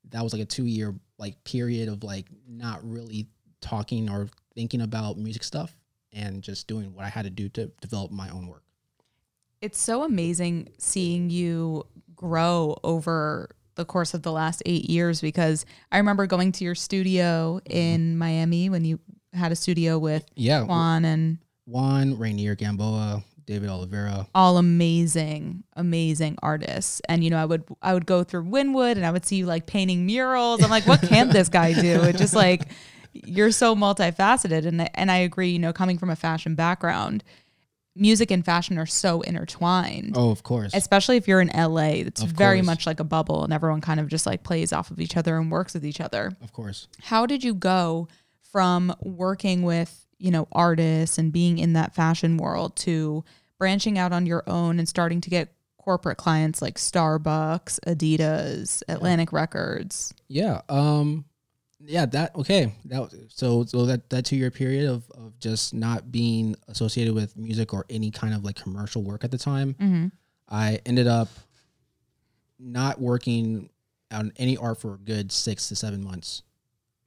[0.09, 3.27] that was like a two year like period of like not really
[3.61, 5.75] talking or thinking about music stuff
[6.13, 8.63] and just doing what I had to do to develop my own work.
[9.61, 15.65] It's so amazing seeing you grow over the course of the last eight years because
[15.91, 17.77] I remember going to your studio mm-hmm.
[17.77, 18.99] in Miami when you
[19.33, 24.27] had a studio with Yeah, Juan and Juan, Reinier Gamboa, David Oliveira.
[24.35, 27.01] all amazing, amazing artists.
[27.07, 29.45] And you know, I would I would go through Wynwood and I would see you
[29.45, 30.63] like painting murals.
[30.63, 32.01] I'm like, what can this guy do?
[32.03, 32.67] It just like
[33.13, 34.65] you're so multifaceted.
[34.65, 37.23] And and I agree, you know, coming from a fashion background,
[37.95, 40.13] music and fashion are so intertwined.
[40.17, 40.71] Oh, of course.
[40.73, 42.65] Especially if you're in LA, it's Of very course.
[42.65, 45.37] much like a bubble and everyone kind of just like plays off of each other
[45.37, 46.31] and works with each other.
[46.41, 46.87] of course.
[47.01, 48.07] How did you go
[48.51, 53.23] from working with, you know, artists and being in that fashion world to
[53.57, 59.33] branching out on your own and starting to get corporate clients like Starbucks, Adidas, Atlantic
[59.33, 60.13] Records?
[60.27, 60.61] Yeah.
[60.69, 61.25] Um
[61.85, 62.73] yeah, that okay.
[62.85, 67.13] That was- so so that that 2 year period of of just not being associated
[67.13, 70.07] with music or any kind of like commercial work at the time, Mm-hmm.
[70.49, 71.29] I ended up
[72.59, 73.69] not working
[74.11, 76.43] on any art for a good 6 to 7 months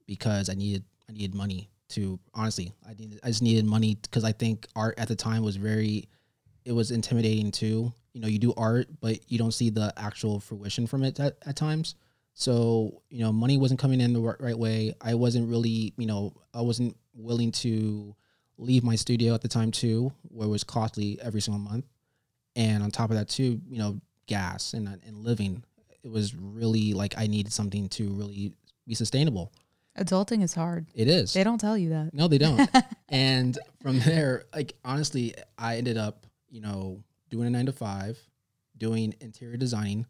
[0.07, 4.23] because I needed I needed money to honestly, I needed I just needed money cuz
[4.23, 6.09] I think art at the time was very
[6.65, 7.93] it was intimidating too.
[8.13, 11.37] You know, you do art, but you don't see the actual fruition from it at,
[11.45, 11.95] at times.
[12.37, 14.93] So, you know, money wasn't coming in the right way.
[15.01, 18.13] I wasn't really, you know, I wasn't willing to
[18.57, 21.85] leave my studio at the time too, where it was costly every single month.
[22.57, 25.63] And on top of that too, you know, gas and and living,
[26.03, 28.53] it was really like I needed something to really
[28.85, 29.53] be sustainable.
[29.97, 30.87] Adulting is hard.
[30.93, 31.31] It is.
[31.31, 32.13] They don't tell you that.
[32.13, 32.69] No, they don't.
[33.09, 38.19] and from there, like honestly, I ended up, you know, doing a nine to five,
[38.77, 40.05] doing interior designing,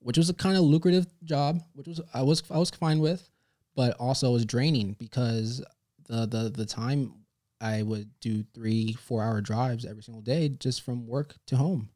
[0.00, 3.28] which was a kind of lucrative job, which was I was I was fine with,
[3.74, 5.62] but also was draining because
[6.08, 7.12] the the the time
[7.60, 11.88] I would do three four hour drives every single day just from work to home,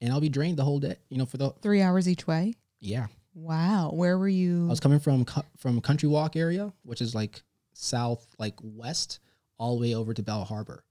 [0.00, 0.96] and I'll be drained the whole day.
[1.08, 2.54] You know, for the Three hours each way?
[2.80, 3.90] yeah, Wow.
[3.92, 4.66] Where were you?
[4.66, 7.42] I was coming from from Country Walk area, which is like
[7.74, 9.20] south like west,
[9.58, 10.82] all the way over to Bal Harbour.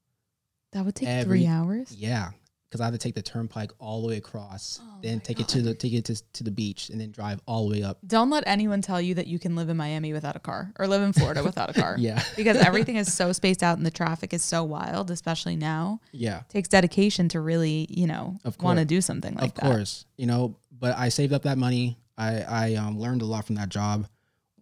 [0.72, 1.96] that would take every- three hours?
[1.96, 2.32] Yeah,
[2.76, 5.48] because I had to take the turnpike all the way across, Oh then take it
[5.50, 8.00] to the take it to, to the beach, and then drive all the way up.
[8.06, 10.88] Don't let anyone tell you that you can live in Miami without a car or
[10.88, 11.96] live in Florida without a car.
[12.00, 16.02] Yeah, Because everything is so spaced out and the traffic is so wild, especially now.
[16.12, 19.64] yeah, It takes dedication to really, you know, want to do something like of that.
[19.66, 20.06] Of course.
[20.18, 21.98] You know, but I saved up that money.
[22.18, 24.08] I I um, learned a lot from that job,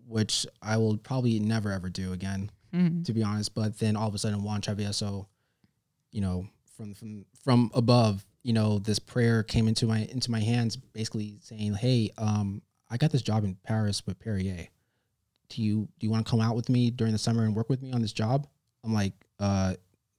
[0.08, 2.52] which I will probably never ever do again.
[2.74, 3.06] Mhm.
[3.06, 3.54] to be honest.
[3.54, 5.28] But then all of a sudden, Juan Travieso,
[6.12, 6.48] you know,
[6.84, 11.38] from from from above, you know, this prayer came into my into my hands, basically
[11.42, 14.68] saying, "Hey, um, I got this job in Paris with Perrier.
[15.50, 17.70] Do you do you want to come out with me during the summer and work
[17.70, 18.48] with me on this job?"
[18.84, 19.76] I'm like, "Uh,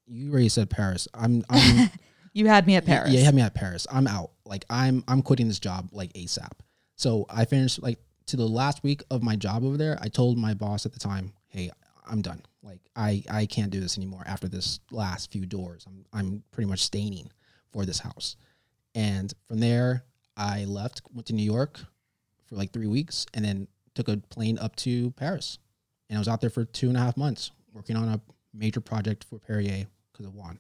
[0.07, 1.07] you already said Paris.
[1.13, 1.91] I'm I'm
[2.33, 3.13] You had me at Paris.
[3.13, 3.87] Yeah, you had me at Paris.
[3.91, 4.31] I'm out.
[4.45, 6.53] Like I'm I'm quitting this job like ASAP.
[6.97, 9.99] So I finished like to the last week of my job over there.
[10.01, 11.71] I told my boss at the time, "Hey,
[12.05, 12.43] I'm done.
[12.63, 15.85] Like I I can't do this anymore after this last few doors.
[15.87, 17.31] I'm I'm pretty much staining
[17.73, 18.37] for this house."
[18.95, 20.05] And from there,
[20.37, 21.81] I left, went to New York
[22.47, 25.59] for like three weeks, and then took a plane up to Paris.
[26.09, 28.21] And I was out there for two and a half months working on a
[28.53, 30.59] major project for Perrier because of Juan.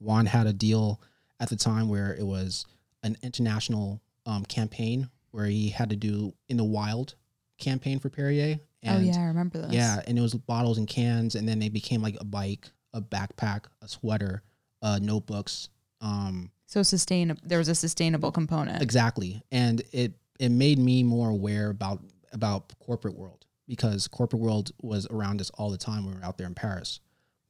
[0.00, 1.00] Juan had a deal
[1.40, 2.66] at the time where it was
[3.02, 7.14] an international um, campaign where he had to do in the wild
[7.58, 8.58] campaign for Perrier.
[8.86, 9.72] oh yeah, I remember this.
[9.72, 13.00] Yeah, and it was bottles and cans, and then they became like a bike, a
[13.00, 14.42] backpack, a sweater,
[14.82, 15.68] uh, notebooks.
[16.00, 18.82] Um, So sustain there was a sustainable component.
[18.82, 24.70] exactly, and it it made me more aware about about corporate world because corporate world
[24.82, 27.00] was around us all the time when we were out there in Paris,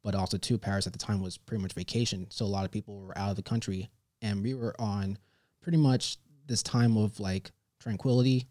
[0.05, 2.71] but also too Paris at the time was pretty much vacation, so a lot of
[2.71, 3.91] people were out of the country,
[4.23, 5.19] and we were on
[5.61, 6.17] pretty much
[6.47, 8.47] this time of like tranquility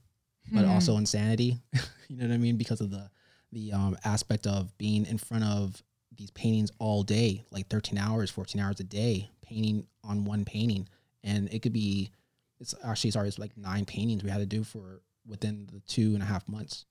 [0.51, 0.71] but Hmm.
[0.71, 1.59] also insanity.
[2.07, 2.57] you know what I mean?
[2.57, 3.09] Because of the
[3.51, 5.81] the um, aspect of being in front of
[6.17, 10.87] these paintings all day, like 13 hours, 14 hours a day, painting on one painting,
[11.23, 12.11] and it could be
[12.59, 16.13] it's actually sorry, it's like nine paintings we had to do for within the two
[16.13, 16.85] and a half months,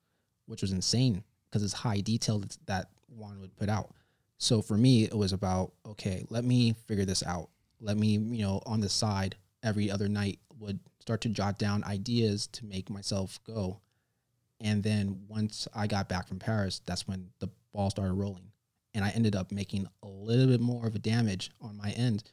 [0.47, 3.90] which was insane because it's high detail that, that Juan would put out.
[4.38, 7.49] So for me, it was about okay, let me figure this out.
[7.81, 11.85] Let me, you know, on the side every other night would start to jot down
[11.85, 13.79] ideas to make myself go.
[14.59, 18.53] And then once I got back from Paris, that's when the ball started rolling.
[18.95, 22.33] And I ended up making a little bit more of a damage on my end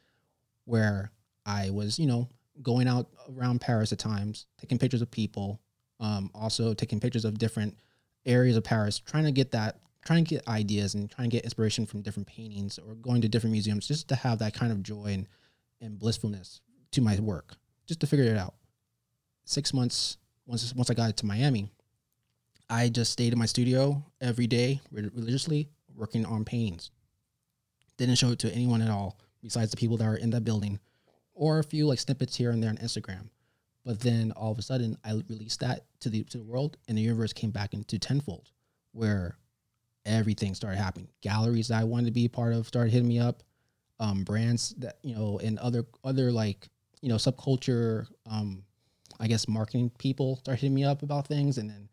[0.64, 1.12] where
[1.44, 2.30] I was, you know,
[2.62, 5.60] going out around Paris at times, taking pictures of people,
[6.00, 7.76] um, also taking pictures of different
[8.24, 11.44] areas of Paris, trying to get that, trying to get ideas and trying to get
[11.44, 14.82] inspiration from different paintings or going to different museums just to have that kind of
[14.82, 15.26] joy and,
[15.82, 17.56] and blissfulness to my work,
[17.86, 18.54] just to figure it out.
[19.44, 21.70] Six months once once I got to Miami,
[22.70, 26.90] I just stayed in my studio every day religiously working on paintings.
[27.98, 30.80] Didn't show it to anyone at all besides the people that are in that building,
[31.34, 33.28] or a few like snippets here and there on Instagram.
[33.84, 36.96] But then all of a sudden, I released that to the to the world, and
[36.98, 38.50] the universe came back into tenfold,
[38.92, 39.36] where
[40.06, 41.08] everything started happening.
[41.20, 43.42] Galleries that I wanted to be a part of started hitting me up.
[44.00, 46.68] um, brands that you know and other other like
[47.02, 48.64] you know subculture um,
[49.22, 51.88] I guess marketing people start hitting me up about things, and then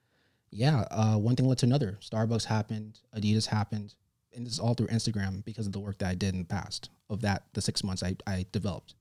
[0.52, 2.00] yeah, uh, one thing led to another.
[2.02, 3.94] Starbucks happened, Adidas happened,
[4.36, 6.46] and this is all through Instagram because of the work that I did in the
[6.46, 8.96] past of that the six months I, I developed.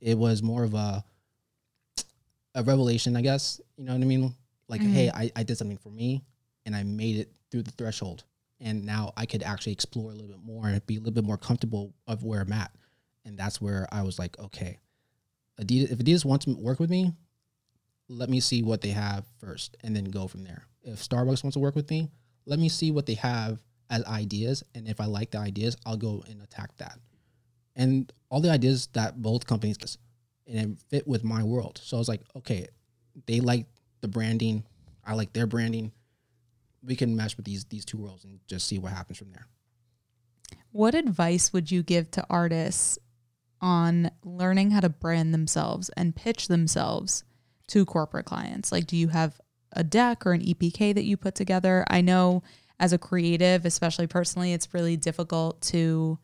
[0.00, 1.04] It was more of a
[2.54, 3.60] a revelation, I guess.
[3.76, 4.34] You know what I mean?
[4.68, 6.22] Like, hey, I, I did something for me
[6.66, 8.24] and I made it through the threshold.
[8.60, 11.24] And now I could actually explore a little bit more and be a little bit
[11.24, 12.70] more comfortable of where I'm at.
[13.24, 14.78] And that's where I was like, okay,
[15.60, 17.12] Adidas, if Adidas wants to work with me,
[18.12, 20.64] let me see what they have first and then go from there.
[20.82, 22.10] If Starbucks wants to work with me,
[22.46, 23.58] let me see what they have
[23.90, 24.62] as ideas.
[24.74, 26.98] And if I like the ideas, I'll go and attack that.
[27.74, 29.78] And all the ideas that both companies
[30.46, 31.80] and it fit with my world.
[31.82, 32.66] So I was like, okay,
[33.26, 33.66] they like
[34.00, 34.64] the branding,
[35.04, 35.92] I like their branding.
[36.84, 39.46] We can mesh with these these two worlds and just see what happens from there.
[40.72, 42.98] What advice would you give to artists
[43.60, 47.22] on learning how to brand themselves and pitch themselves
[47.68, 48.72] to corporate clients?
[48.72, 49.40] Like, do you have
[49.72, 51.84] a deck or an EPK that you put together?
[51.88, 52.42] I know
[52.78, 56.18] as a creative, especially personally, it's really difficult to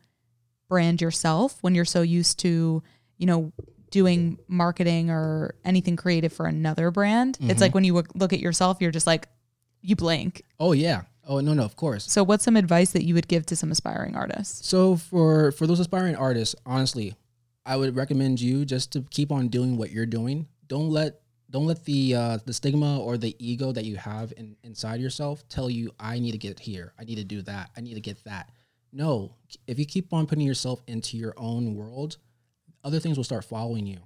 [0.67, 2.83] brand yourself when you're so used to,
[3.17, 3.51] you know,
[3.91, 7.37] doing marketing or anything creative for another brand.
[7.41, 7.75] It's like mm-hmm.
[7.75, 9.27] when you look at yourself, you're just like,
[9.81, 10.43] you blank.
[10.59, 11.03] Oh yeah.
[11.27, 12.11] Oh no no of course.
[12.11, 14.67] So, what's some advice that you would give to some aspiring artists?
[14.67, 17.15] So for for those aspiring artists, honestly,
[17.65, 20.47] I would recommend you just to keep on doing what you're doing.
[20.67, 24.55] Don't let don't let the uh, the stigma or the ego that you have in,
[24.63, 27.81] inside yourself tell you I need to get here, I need to do that, I
[27.81, 28.49] need to get that.
[28.91, 29.35] No,
[29.67, 32.17] if you keep on putting yourself into your own world,
[32.83, 33.99] other things will start following you.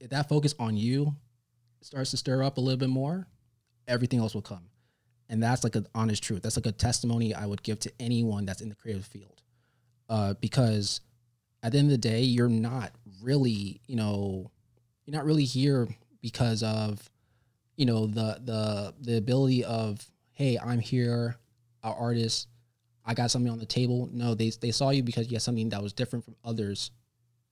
[0.00, 1.14] If that focus on you
[1.82, 3.26] starts to stir up a little bit more,
[3.86, 4.68] everything else will come.
[5.28, 6.42] And that's like an honest truth.
[6.42, 9.42] That's like a testimony I would give to anyone that's in the creative field.
[10.08, 11.00] Uh, because
[11.62, 14.50] at the end of the day, you're not really, you know,
[15.04, 15.88] you're not really here
[16.24, 17.10] because of,
[17.76, 20.00] you know, the the the ability of,
[20.32, 21.36] hey, I'm here,
[21.82, 22.48] our artist,
[23.04, 24.08] I got something on the table.
[24.10, 26.92] No, they they saw you because you had something that was different from others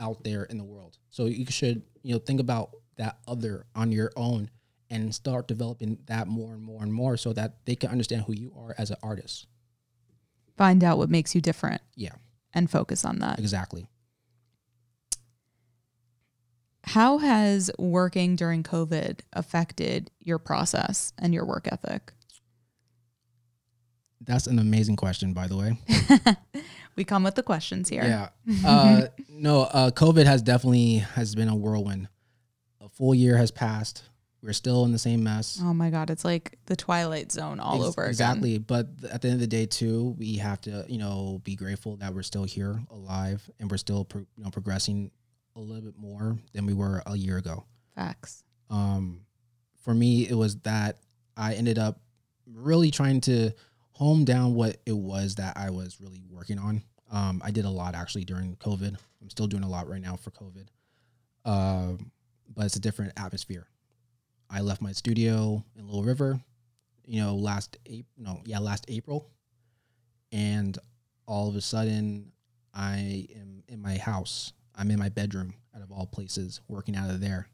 [0.01, 0.97] out there in the world.
[1.11, 4.49] So you should, you know, think about that other on your own
[4.89, 8.33] and start developing that more and more and more so that they can understand who
[8.33, 9.47] you are as an artist.
[10.57, 12.15] Find out what makes you different Yeah,
[12.55, 13.39] and focus on that.
[13.39, 13.87] exactly.
[16.85, 22.13] How has working during COVID affected your process and your work ethic?
[24.21, 25.79] That's an amazing question, by the way.
[26.97, 28.05] We come with the questions here.
[28.05, 28.29] Yeah.
[28.67, 32.09] Uh, no, uh, COVID has definitely has been a whirlwind.
[32.81, 34.05] A full year has passed.
[34.43, 35.59] We're still in the same mess.
[35.63, 38.11] Oh my God, it's like the Twilight Zone all Ex- over again.
[38.11, 38.59] Exactly.
[38.59, 41.97] But at the end of the day, too, we have to, you know, be grateful
[41.97, 45.11] that we're still here, alive, and we're still, pro- you know, progressing
[45.57, 47.65] a little bit more than we were a year ago.
[47.95, 48.45] Facts.
[48.71, 49.21] Um,
[49.83, 50.99] for me, it was that
[51.37, 52.01] I ended up
[52.47, 53.53] really trying to
[53.93, 56.83] home down what it was that I was really working on.
[57.11, 58.97] Um, I did a lot actually during COVID.
[59.21, 60.67] I'm still doing a lot right now for COVID.
[61.45, 62.11] Um,
[62.55, 63.67] but it's a different atmosphere.
[64.51, 66.41] I left my studio in Little River,
[67.07, 69.31] you know, last April, no, yeah, last April.
[70.31, 70.79] And
[71.27, 72.33] all of a sudden,
[72.75, 74.53] I am in my house.
[74.77, 77.49] I'm in my bedroom, out of all places, working out of there.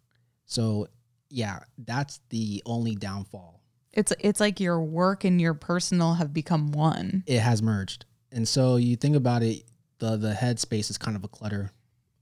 [0.47, 0.89] So,
[1.31, 3.61] yeah, that's the only downfall.
[3.93, 7.25] It's it's like your work and your personal have become one.
[7.27, 8.05] It has merged.
[8.31, 9.65] And so you think about it,
[9.99, 11.73] the the headspace is kind of a clutter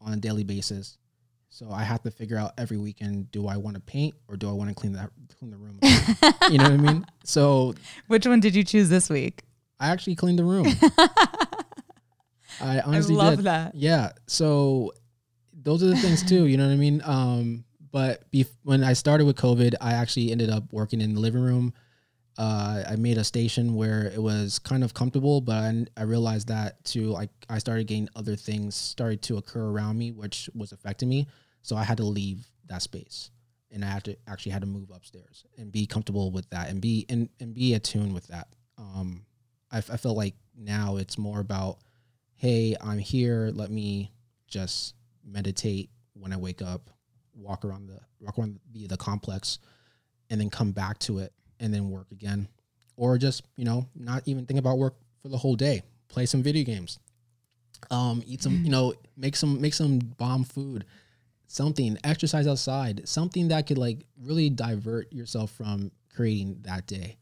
[0.01, 0.97] on a daily basis.
[1.49, 4.49] So I have to figure out every weekend: do I want to paint or do
[4.49, 5.79] I want to clean that clean the room?
[6.51, 7.07] you know what I mean?
[7.25, 7.75] So
[8.07, 9.43] Which one did you choose this week?
[9.81, 10.67] I actually cleaned the room.
[12.61, 13.47] I honestly I love did.
[13.47, 13.75] that.
[13.75, 14.13] Yeah.
[14.27, 14.93] So
[15.53, 16.47] those are the things too.
[16.47, 17.03] You know what I mean?
[17.05, 21.21] Um, but bef- when I started with COVID, I actually ended up working in the
[21.21, 21.73] living room.
[22.39, 26.49] Uh, I made a station where it was kind of comfortable, but I, I realized
[26.49, 27.07] that too.
[27.07, 31.27] Like I started getting other things started to occur around me, which was affecting me.
[31.63, 33.31] So I had to leave that space,
[33.71, 36.81] and I had to actually had to move upstairs and be comfortable with that, and
[36.81, 38.49] be and, and be attuned with that.
[38.77, 39.25] Um,
[39.71, 41.79] I, f- I feel like now it's more about,
[42.37, 43.51] hey, I'm here.
[43.53, 44.13] Let me
[44.47, 46.91] just meditate when I wake up,
[47.35, 49.59] walk around the walk around the, the complex,
[50.31, 52.49] and then come back to it and then work again,
[52.97, 55.83] or just you know not even think about work for the whole day.
[56.09, 56.99] Play some video games,
[57.91, 60.85] um, eat some you know make some make some bomb food,
[61.47, 67.17] something exercise outside, something that could like really divert yourself from creating that day,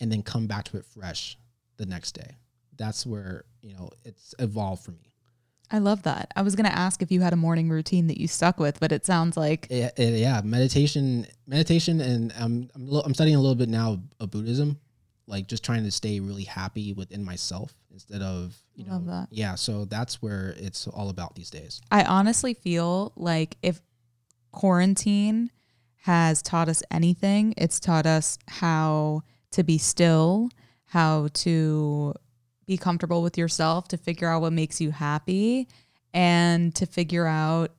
[0.00, 1.36] and then come back to it fresh
[1.76, 2.36] the next day.
[2.80, 5.12] That's where you know it's evolved for me.
[5.70, 6.32] I love that.
[6.34, 8.80] I was going to ask if you had a morning routine that you stuck with,
[8.80, 13.36] but it sounds like Yeah, yeah, yeah, meditation, meditation, and I'm I'm, little- I'm studying
[13.36, 14.80] a little bit now of Buddhism,
[15.28, 19.28] like just trying to stay really happy within myself instead of you know, that.
[19.30, 19.54] yeah.
[19.56, 21.80] So that's where it's all about these days.
[21.90, 23.80] I honestly feel like if
[24.52, 25.50] quarantine
[26.04, 29.22] has taught us anything, it's taught us how
[29.52, 30.48] to be still,
[30.86, 32.14] how to
[32.70, 35.66] be comfortable with yourself, to figure out what makes you happy,
[36.14, 37.72] and to figure out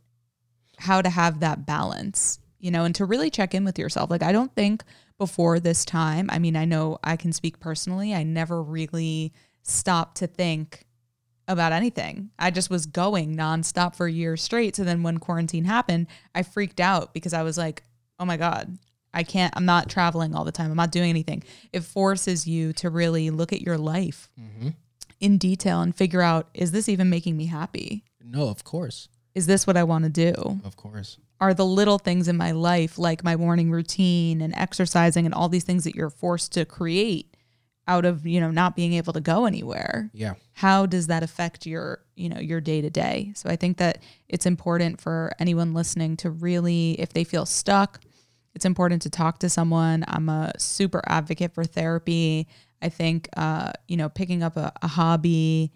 [0.77, 4.09] how to have that balance, you know, and to really check in with yourself.
[4.09, 4.83] Like, I don't think
[5.17, 9.31] before this time, I mean, I know I can speak personally, I never really
[9.63, 10.85] stopped to think
[11.47, 12.31] about anything.
[12.37, 14.75] I just was going nonstop for years straight.
[14.75, 17.83] So then when quarantine happened, I freaked out because I was like,
[18.19, 18.77] oh my God,
[19.13, 20.69] I can't, I'm not traveling all the time.
[20.69, 21.43] I'm not doing anything.
[21.71, 24.69] It forces you to really look at your life Mm-hmm.
[25.21, 28.03] In detail and figure out, is this even making me happy?
[28.23, 30.59] No, of course, Is this what I want to do?
[30.65, 31.17] of course.
[31.39, 35.49] Are the little things in my life, like my morning routine and exercising and all
[35.49, 37.35] these things that you're forced to create
[37.87, 40.11] out of, you know, not being able to go anywhere?
[40.13, 43.77] Yeah, how does that affect your you know your day to day so i think
[43.77, 43.97] that
[44.29, 47.99] it's important for anyone listening to really if they feel stuck
[48.53, 52.47] it's important to talk to someone i'm a super advocate for therapy
[52.81, 55.71] i think uh, you know picking up a, a hobby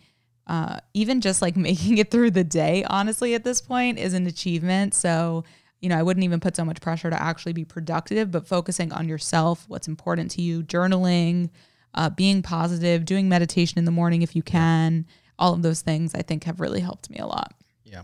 [0.48, 4.28] uh, even just like making it through the day honestly at this point is an
[4.28, 5.44] achievement so
[5.82, 8.92] you know i wouldn't even put so much pressure to actually be productive but focusing
[8.92, 11.50] on yourself what's important to you journaling
[11.96, 15.06] uh, being positive, doing meditation in the morning if you can,
[15.40, 17.54] all of those things I think have really helped me a lot.
[17.84, 18.04] yeah.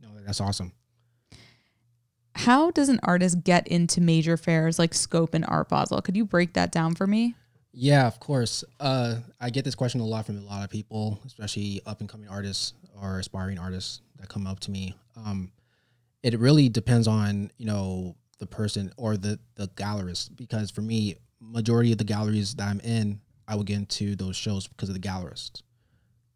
[0.00, 0.72] No, that's awesome.
[2.34, 6.00] How does an artist get into major fairs like Scope and Art Basel?
[6.00, 7.34] Could you break that down for me?
[7.72, 8.64] Yeah, of course.
[8.78, 12.08] Uh, I get this question a lot from a lot of people, especially up and
[12.08, 14.94] coming artists or aspiring artists that come up to me.
[15.16, 15.52] Um,
[16.22, 21.16] it really depends on you know the person or the the gallerist because for me,
[21.40, 24.94] majority of the galleries that I'm in, I will get into those shows because of
[24.94, 25.62] the gallerists.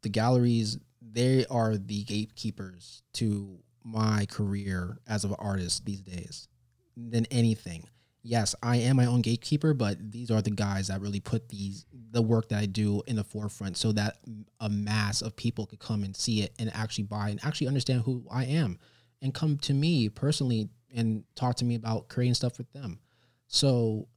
[0.03, 6.49] The galleries they are the gatekeepers to my career as an artist these days
[6.97, 7.87] than anything
[8.27, 11.87] yes, I am my own gatekeeper, but these are the guys that really put these
[12.11, 14.17] the work that I do in the forefront so that
[14.61, 18.03] a mass of people could come and see it and actually buy and actually understand
[18.03, 18.79] who I am
[19.23, 23.01] and come to me personally and talk to me about creating stuff with them.
[23.49, 24.09] So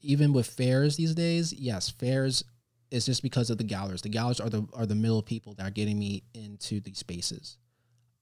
[0.00, 2.44] even with fairs these days, yes, fairs
[2.90, 4.02] is just because of the galleries.
[4.02, 7.58] The galleries are the are the middle people that are getting me into these spaces.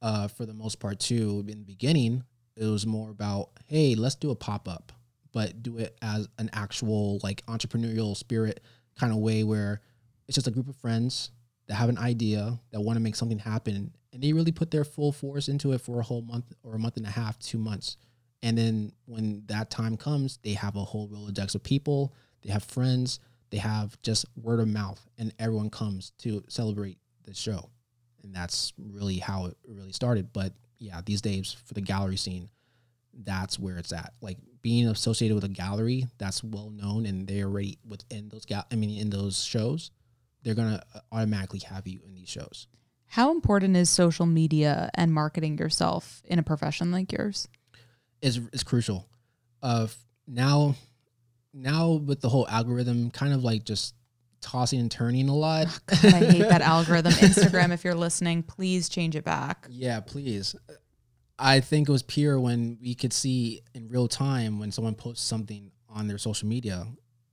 [0.03, 2.25] Uh, for the most part, too, in the beginning,
[2.61, 4.93] it was more about, hey, let's do a pop up,
[5.33, 8.61] but do it as an actual like entrepreneurial spirit
[8.99, 9.81] kind of way where
[10.29, 11.31] it's just a group of friends
[11.67, 14.85] that have an idea that want to make something happen, and they really put their
[14.85, 17.59] full force into it for a whole month or a month and a half, two
[17.59, 17.97] months,
[18.43, 22.65] and then when that time comes, they have a whole rolodex of people, they have
[22.65, 27.71] friends, they have just word of mouth, and everyone comes to celebrate the show
[28.23, 30.33] and that's really how it really started.
[30.33, 32.49] But yeah, these days for the gallery scene,
[33.23, 34.15] that's where it's at.
[34.21, 38.65] Like being associated with a gallery that's well known and they're already within those gal.
[38.73, 39.91] I mean, in those shows,
[40.43, 42.67] they're gonna automatically have you in these shows.
[43.07, 47.49] How important is social media and marketing yourself in a profession like yours?
[48.23, 49.07] Is is crucial.
[49.63, 49.89] Uh,
[50.27, 50.77] now,
[51.53, 53.95] now with the whole algorithm, kind of like just
[54.41, 55.67] tossing and turning a lot.
[55.69, 57.13] Oh, God, I hate that algorithm.
[57.13, 59.67] Instagram, if you're listening, please change it back.
[59.71, 60.57] Yeah, please.
[61.39, 65.25] I think it was pure when we could see in real time when someone posts
[65.25, 66.87] something on their social media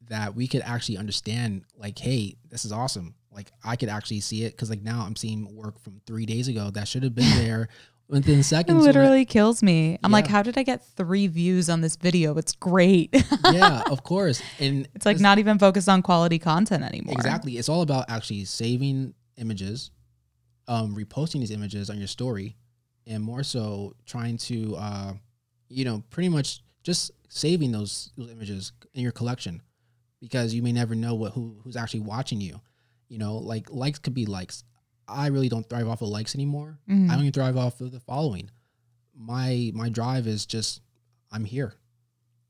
[0.10, 3.16] that we could actually understand, like, hey, this is awesome.
[3.32, 6.48] Like, I could actually see it because, like, now I'm seeing work from three days
[6.48, 7.68] ago that should have been there
[8.10, 8.76] within seconds.
[8.76, 9.98] when I- literally kills me.
[10.04, 12.38] I'm like, how did I get three views on this video?
[12.38, 13.10] It's great.
[13.52, 14.42] yeah, of course.
[14.60, 17.14] And it's like not even focused on quality content anymore.
[17.14, 17.58] Exactly.
[17.58, 19.92] It's all about actually saving images,
[20.68, 22.56] um, reposting these images on your story,
[23.06, 25.14] and more so trying to, uh,
[25.70, 29.62] you know, pretty much just saving those, those images in your collection
[30.22, 32.60] because you may never know what who who's actually watching you.
[33.10, 34.64] You know, like likes could be likes.
[35.08, 36.80] I really don't thrive off of likes anymore.
[36.90, 37.10] Mhm.
[37.10, 38.50] I don't even thrive off of the following.
[39.16, 40.82] My my drive is just
[41.32, 41.74] I'm here.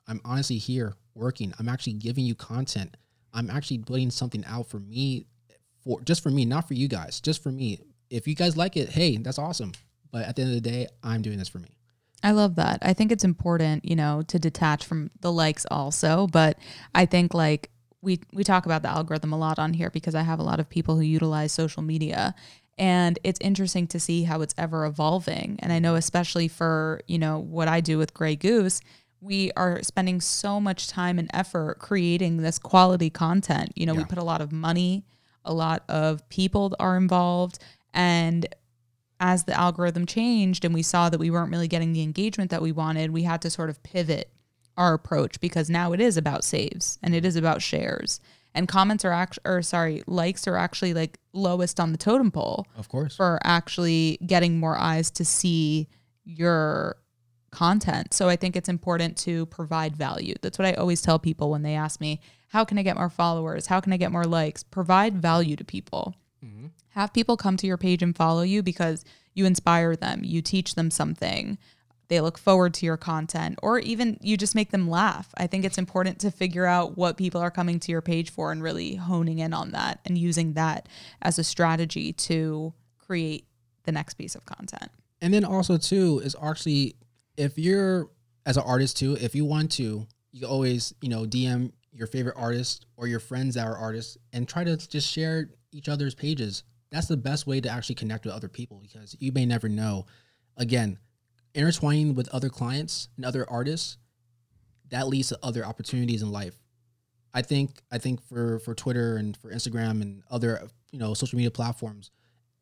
[0.07, 1.53] I'm honestly here working.
[1.59, 2.95] I'm actually giving you content.
[3.33, 5.25] I'm actually putting something out for me
[5.83, 7.79] for just for me, not for you guys, just for me.
[8.09, 9.73] If you guys like it, hey, that's awesome.
[10.11, 11.69] But at the end of the day, I'm doing this for me.
[12.23, 12.79] I love that.
[12.81, 16.57] I think it's important, you know, to detach from the likes also, but
[16.95, 17.69] I think like
[18.01, 20.59] we we talk about the algorithm a lot on here because I have a lot
[20.59, 22.35] of people who utilize social media
[22.77, 25.57] And it's interesting to see how it's ever evolving.
[25.59, 28.81] And I know, especially for, you know, what I do with Grey Goose,
[29.19, 33.71] we are spending so much time and effort creating this quality content.
[33.75, 35.05] You know, we put a lot of money,
[35.43, 37.57] a lot of people are involved.
[37.95, 38.45] And
[39.19, 42.61] as the algorithm changed and we saw that we weren't really getting the engagement that
[42.61, 44.31] we wanted, we had to sort of pivot
[44.77, 48.19] our approach because now it is about saves and it is about shares.
[48.53, 52.65] And comments are actually, or sorry, likes are actually like lowest on the totem pole
[52.77, 53.15] Of course.
[53.15, 55.87] for actually getting more eyes to see
[56.23, 56.97] your
[57.51, 58.13] content.
[58.13, 60.35] So I think it's important to provide value.
[60.41, 62.19] That's what I always tell people when they ask me,
[62.49, 63.67] how can I get more followers?
[63.67, 64.63] How can I get more likes?
[64.63, 66.15] Provide value to people.
[66.43, 66.67] Mm-hmm.
[66.89, 70.75] Have people come to your page and follow you because you inspire them, you teach
[70.75, 71.57] them something.
[72.09, 75.33] They look forward to your content, or even you just make them laugh.
[75.37, 78.51] I think it's important to figure out what people are coming to your page for
[78.51, 80.87] and really honing in on that and using that
[81.21, 83.45] as a strategy to create
[83.83, 84.91] the next piece of content.
[85.21, 86.95] And then also too is actually
[87.35, 88.09] if you're
[88.45, 92.35] as an artist too, if you want to, you always you know DM your favorite
[92.37, 96.63] artist or your friends that are artists and try to just share each other's pages.
[96.91, 100.05] That's the best way to actually connect with other people because you may never know.
[100.57, 100.99] Again,
[101.57, 103.97] intertwining with other clients and other artists
[104.89, 106.55] that leads to other opportunities in life.
[107.33, 111.35] I think I think for for Twitter and for Instagram and other you know social
[111.35, 112.11] media platforms,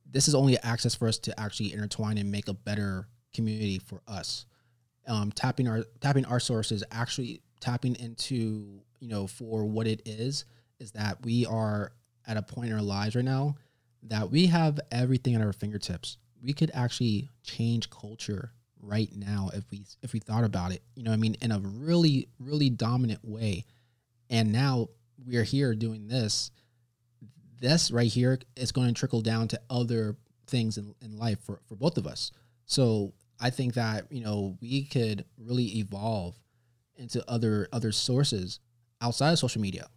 [0.09, 4.01] this is only access for us to actually intertwine and make a better community for
[4.07, 4.45] us.
[5.07, 10.45] Um, tapping our tapping our sources, actually tapping into you know for what it is,
[10.79, 11.91] is that we are
[12.25, 13.55] at a point in our lives right now
[14.03, 16.17] that we have everything at our fingertips.
[16.41, 18.51] We could actually change culture
[18.85, 20.81] right now if we if we thought about it.
[20.95, 23.65] You know, I mean, in a really really dominant way.
[24.29, 24.89] And now
[25.25, 26.51] we are here doing this
[27.59, 30.17] this right here is going to trickle down to other
[30.47, 32.31] things in, in life for, for both of us.
[32.65, 36.35] So I think that, you know, we could really evolve
[36.95, 38.59] into other other sources
[39.01, 39.87] outside of social media.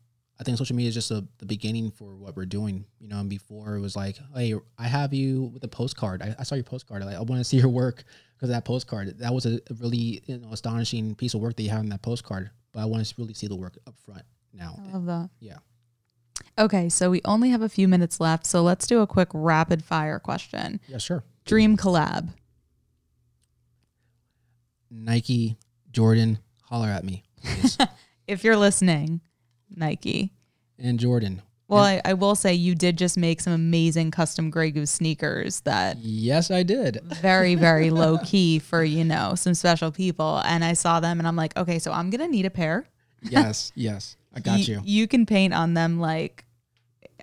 [0.40, 2.84] I think social media is just a, the beginning for what we're doing.
[3.00, 6.22] You know, and before it was like, hey, I have you with a postcard.
[6.22, 7.04] I, I saw your postcard.
[7.04, 8.04] Like, I want to see your work
[8.36, 9.18] because that postcard.
[9.18, 11.88] That was a, a really you know astonishing piece of work that you have in
[11.88, 12.50] that postcard.
[12.72, 14.22] But I want to really see the work up front
[14.52, 14.78] now.
[14.78, 15.30] I love that.
[15.40, 15.58] Yeah.
[16.56, 19.84] Okay, so we only have a few minutes left, so let's do a quick rapid
[19.84, 20.80] fire question.
[20.88, 21.24] Yeah, sure.
[21.44, 22.28] Dream collab.
[24.90, 25.56] Nike,
[25.90, 27.24] Jordan, holler at me.
[28.28, 29.22] If you're listening,
[29.74, 30.32] Nike.
[30.78, 31.42] and Jordan.
[31.68, 35.60] Well, I, I will say you did just make some amazing custom Grey Goose sneakers
[35.60, 37.00] that Yes, I did.
[37.20, 40.40] very, very low key for, you know, some special people.
[40.46, 42.86] And I saw them and I'm like, okay, so I'm going to need a pair.
[43.20, 44.80] Yes, yes, I got you.
[44.82, 46.46] You can paint on them like,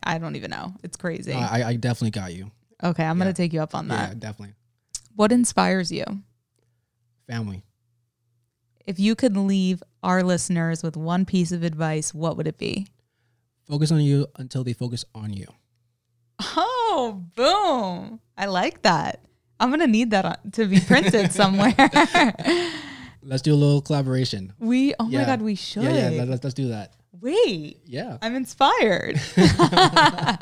[0.03, 0.75] I don't even know.
[0.83, 1.33] It's crazy.
[1.33, 2.51] No, I, I definitely got you.
[2.83, 3.23] okay, I'm yeah.
[3.23, 4.09] going to take you up on that.
[4.09, 4.53] Yeah, definitely.
[5.15, 6.05] What inspires you?
[7.25, 7.63] Family.
[8.86, 12.88] If you could leave our listeners with one piece of advice, what would it be?
[13.67, 15.47] Focus on you until they focus on you.
[16.39, 18.19] Oh, boom.
[18.38, 19.21] I like that.
[19.59, 21.73] I'm going to need that to be printed somewhere.
[23.23, 24.53] Let's do a little collaboration.
[24.59, 25.83] we, oh my God, we should.
[25.83, 26.17] Yeah, yeah.
[26.19, 26.93] Let, let's, let's do that.
[27.21, 28.17] Wait, Yeah.
[28.21, 29.19] I'm inspired.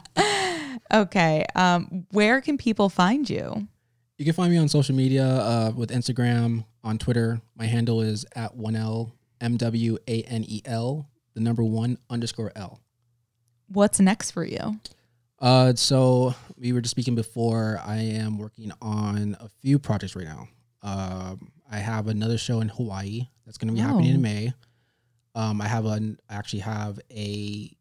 [0.94, 1.46] okay.
[1.56, 3.68] Um, where can people find you?
[4.24, 7.42] You can find me on social media uh, with Instagram, on Twitter.
[7.58, 9.12] My handle is at 1L
[9.42, 12.80] M W A N E L, the number one underscore L.
[13.68, 14.80] What's next for you?
[15.40, 17.82] Uh, so we were just speaking before.
[17.84, 20.48] I am working on a few projects right now.
[20.82, 24.16] Um, I have another show in Hawaii that's going to be happening Oh.
[24.16, 24.54] in May.
[25.36, 27.76] Um, I have an I actually have a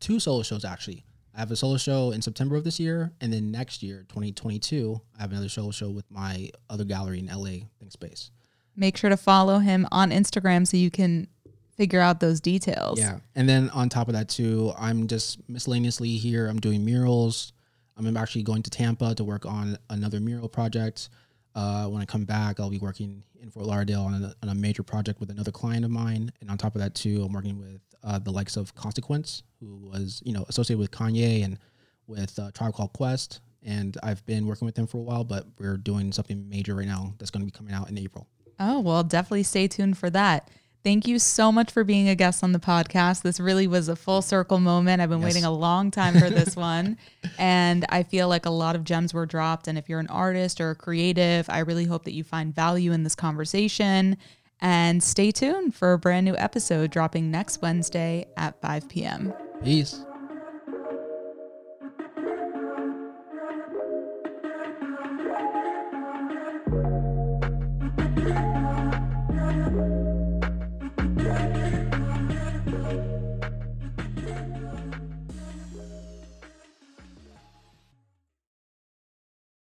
[0.00, 1.04] two solo shows actually.
[1.36, 4.98] I have a solo show in September of this year, and then next year, 2022,
[5.18, 8.30] I have another solo show with my other gallery in LA, Thinkspace.
[8.74, 11.28] Make sure to follow him on Instagram so you can
[11.76, 12.98] figure out those details.
[12.98, 13.18] Yeah.
[13.34, 16.48] And then on top of that too, I'm just miscellaneously here.
[16.48, 17.52] I'm doing murals.
[17.98, 21.10] I'm actually going to Tampa to work on another mural project.
[21.54, 24.54] Uh, when I come back, I'll be working in Fort Lauderdale on a, on a
[24.54, 26.32] major project with another client of mine.
[26.40, 29.76] And on top of that too, I'm working with uh, the likes of Consequence, who
[29.76, 31.58] was you know associated with Kanye and
[32.06, 33.40] with uh, Tribe Called Quest.
[33.62, 36.86] And I've been working with them for a while, but we're doing something major right
[36.86, 38.28] now that's going to be coming out in April.
[38.60, 40.48] Oh, well, definitely stay tuned for that.
[40.84, 43.22] Thank you so much for being a guest on the podcast.
[43.22, 45.02] This really was a full circle moment.
[45.02, 45.26] I've been Yes.
[45.34, 46.96] waiting a long time for this one.
[47.40, 49.66] And I feel like a lot of gems were dropped.
[49.66, 52.92] And if you're an artist or a creative, I really hope that you find value
[52.92, 54.16] in this conversation.
[54.60, 59.34] And stay tuned for a brand new episode dropping next Wednesday at 5 p.m.
[59.62, 60.05] Peace.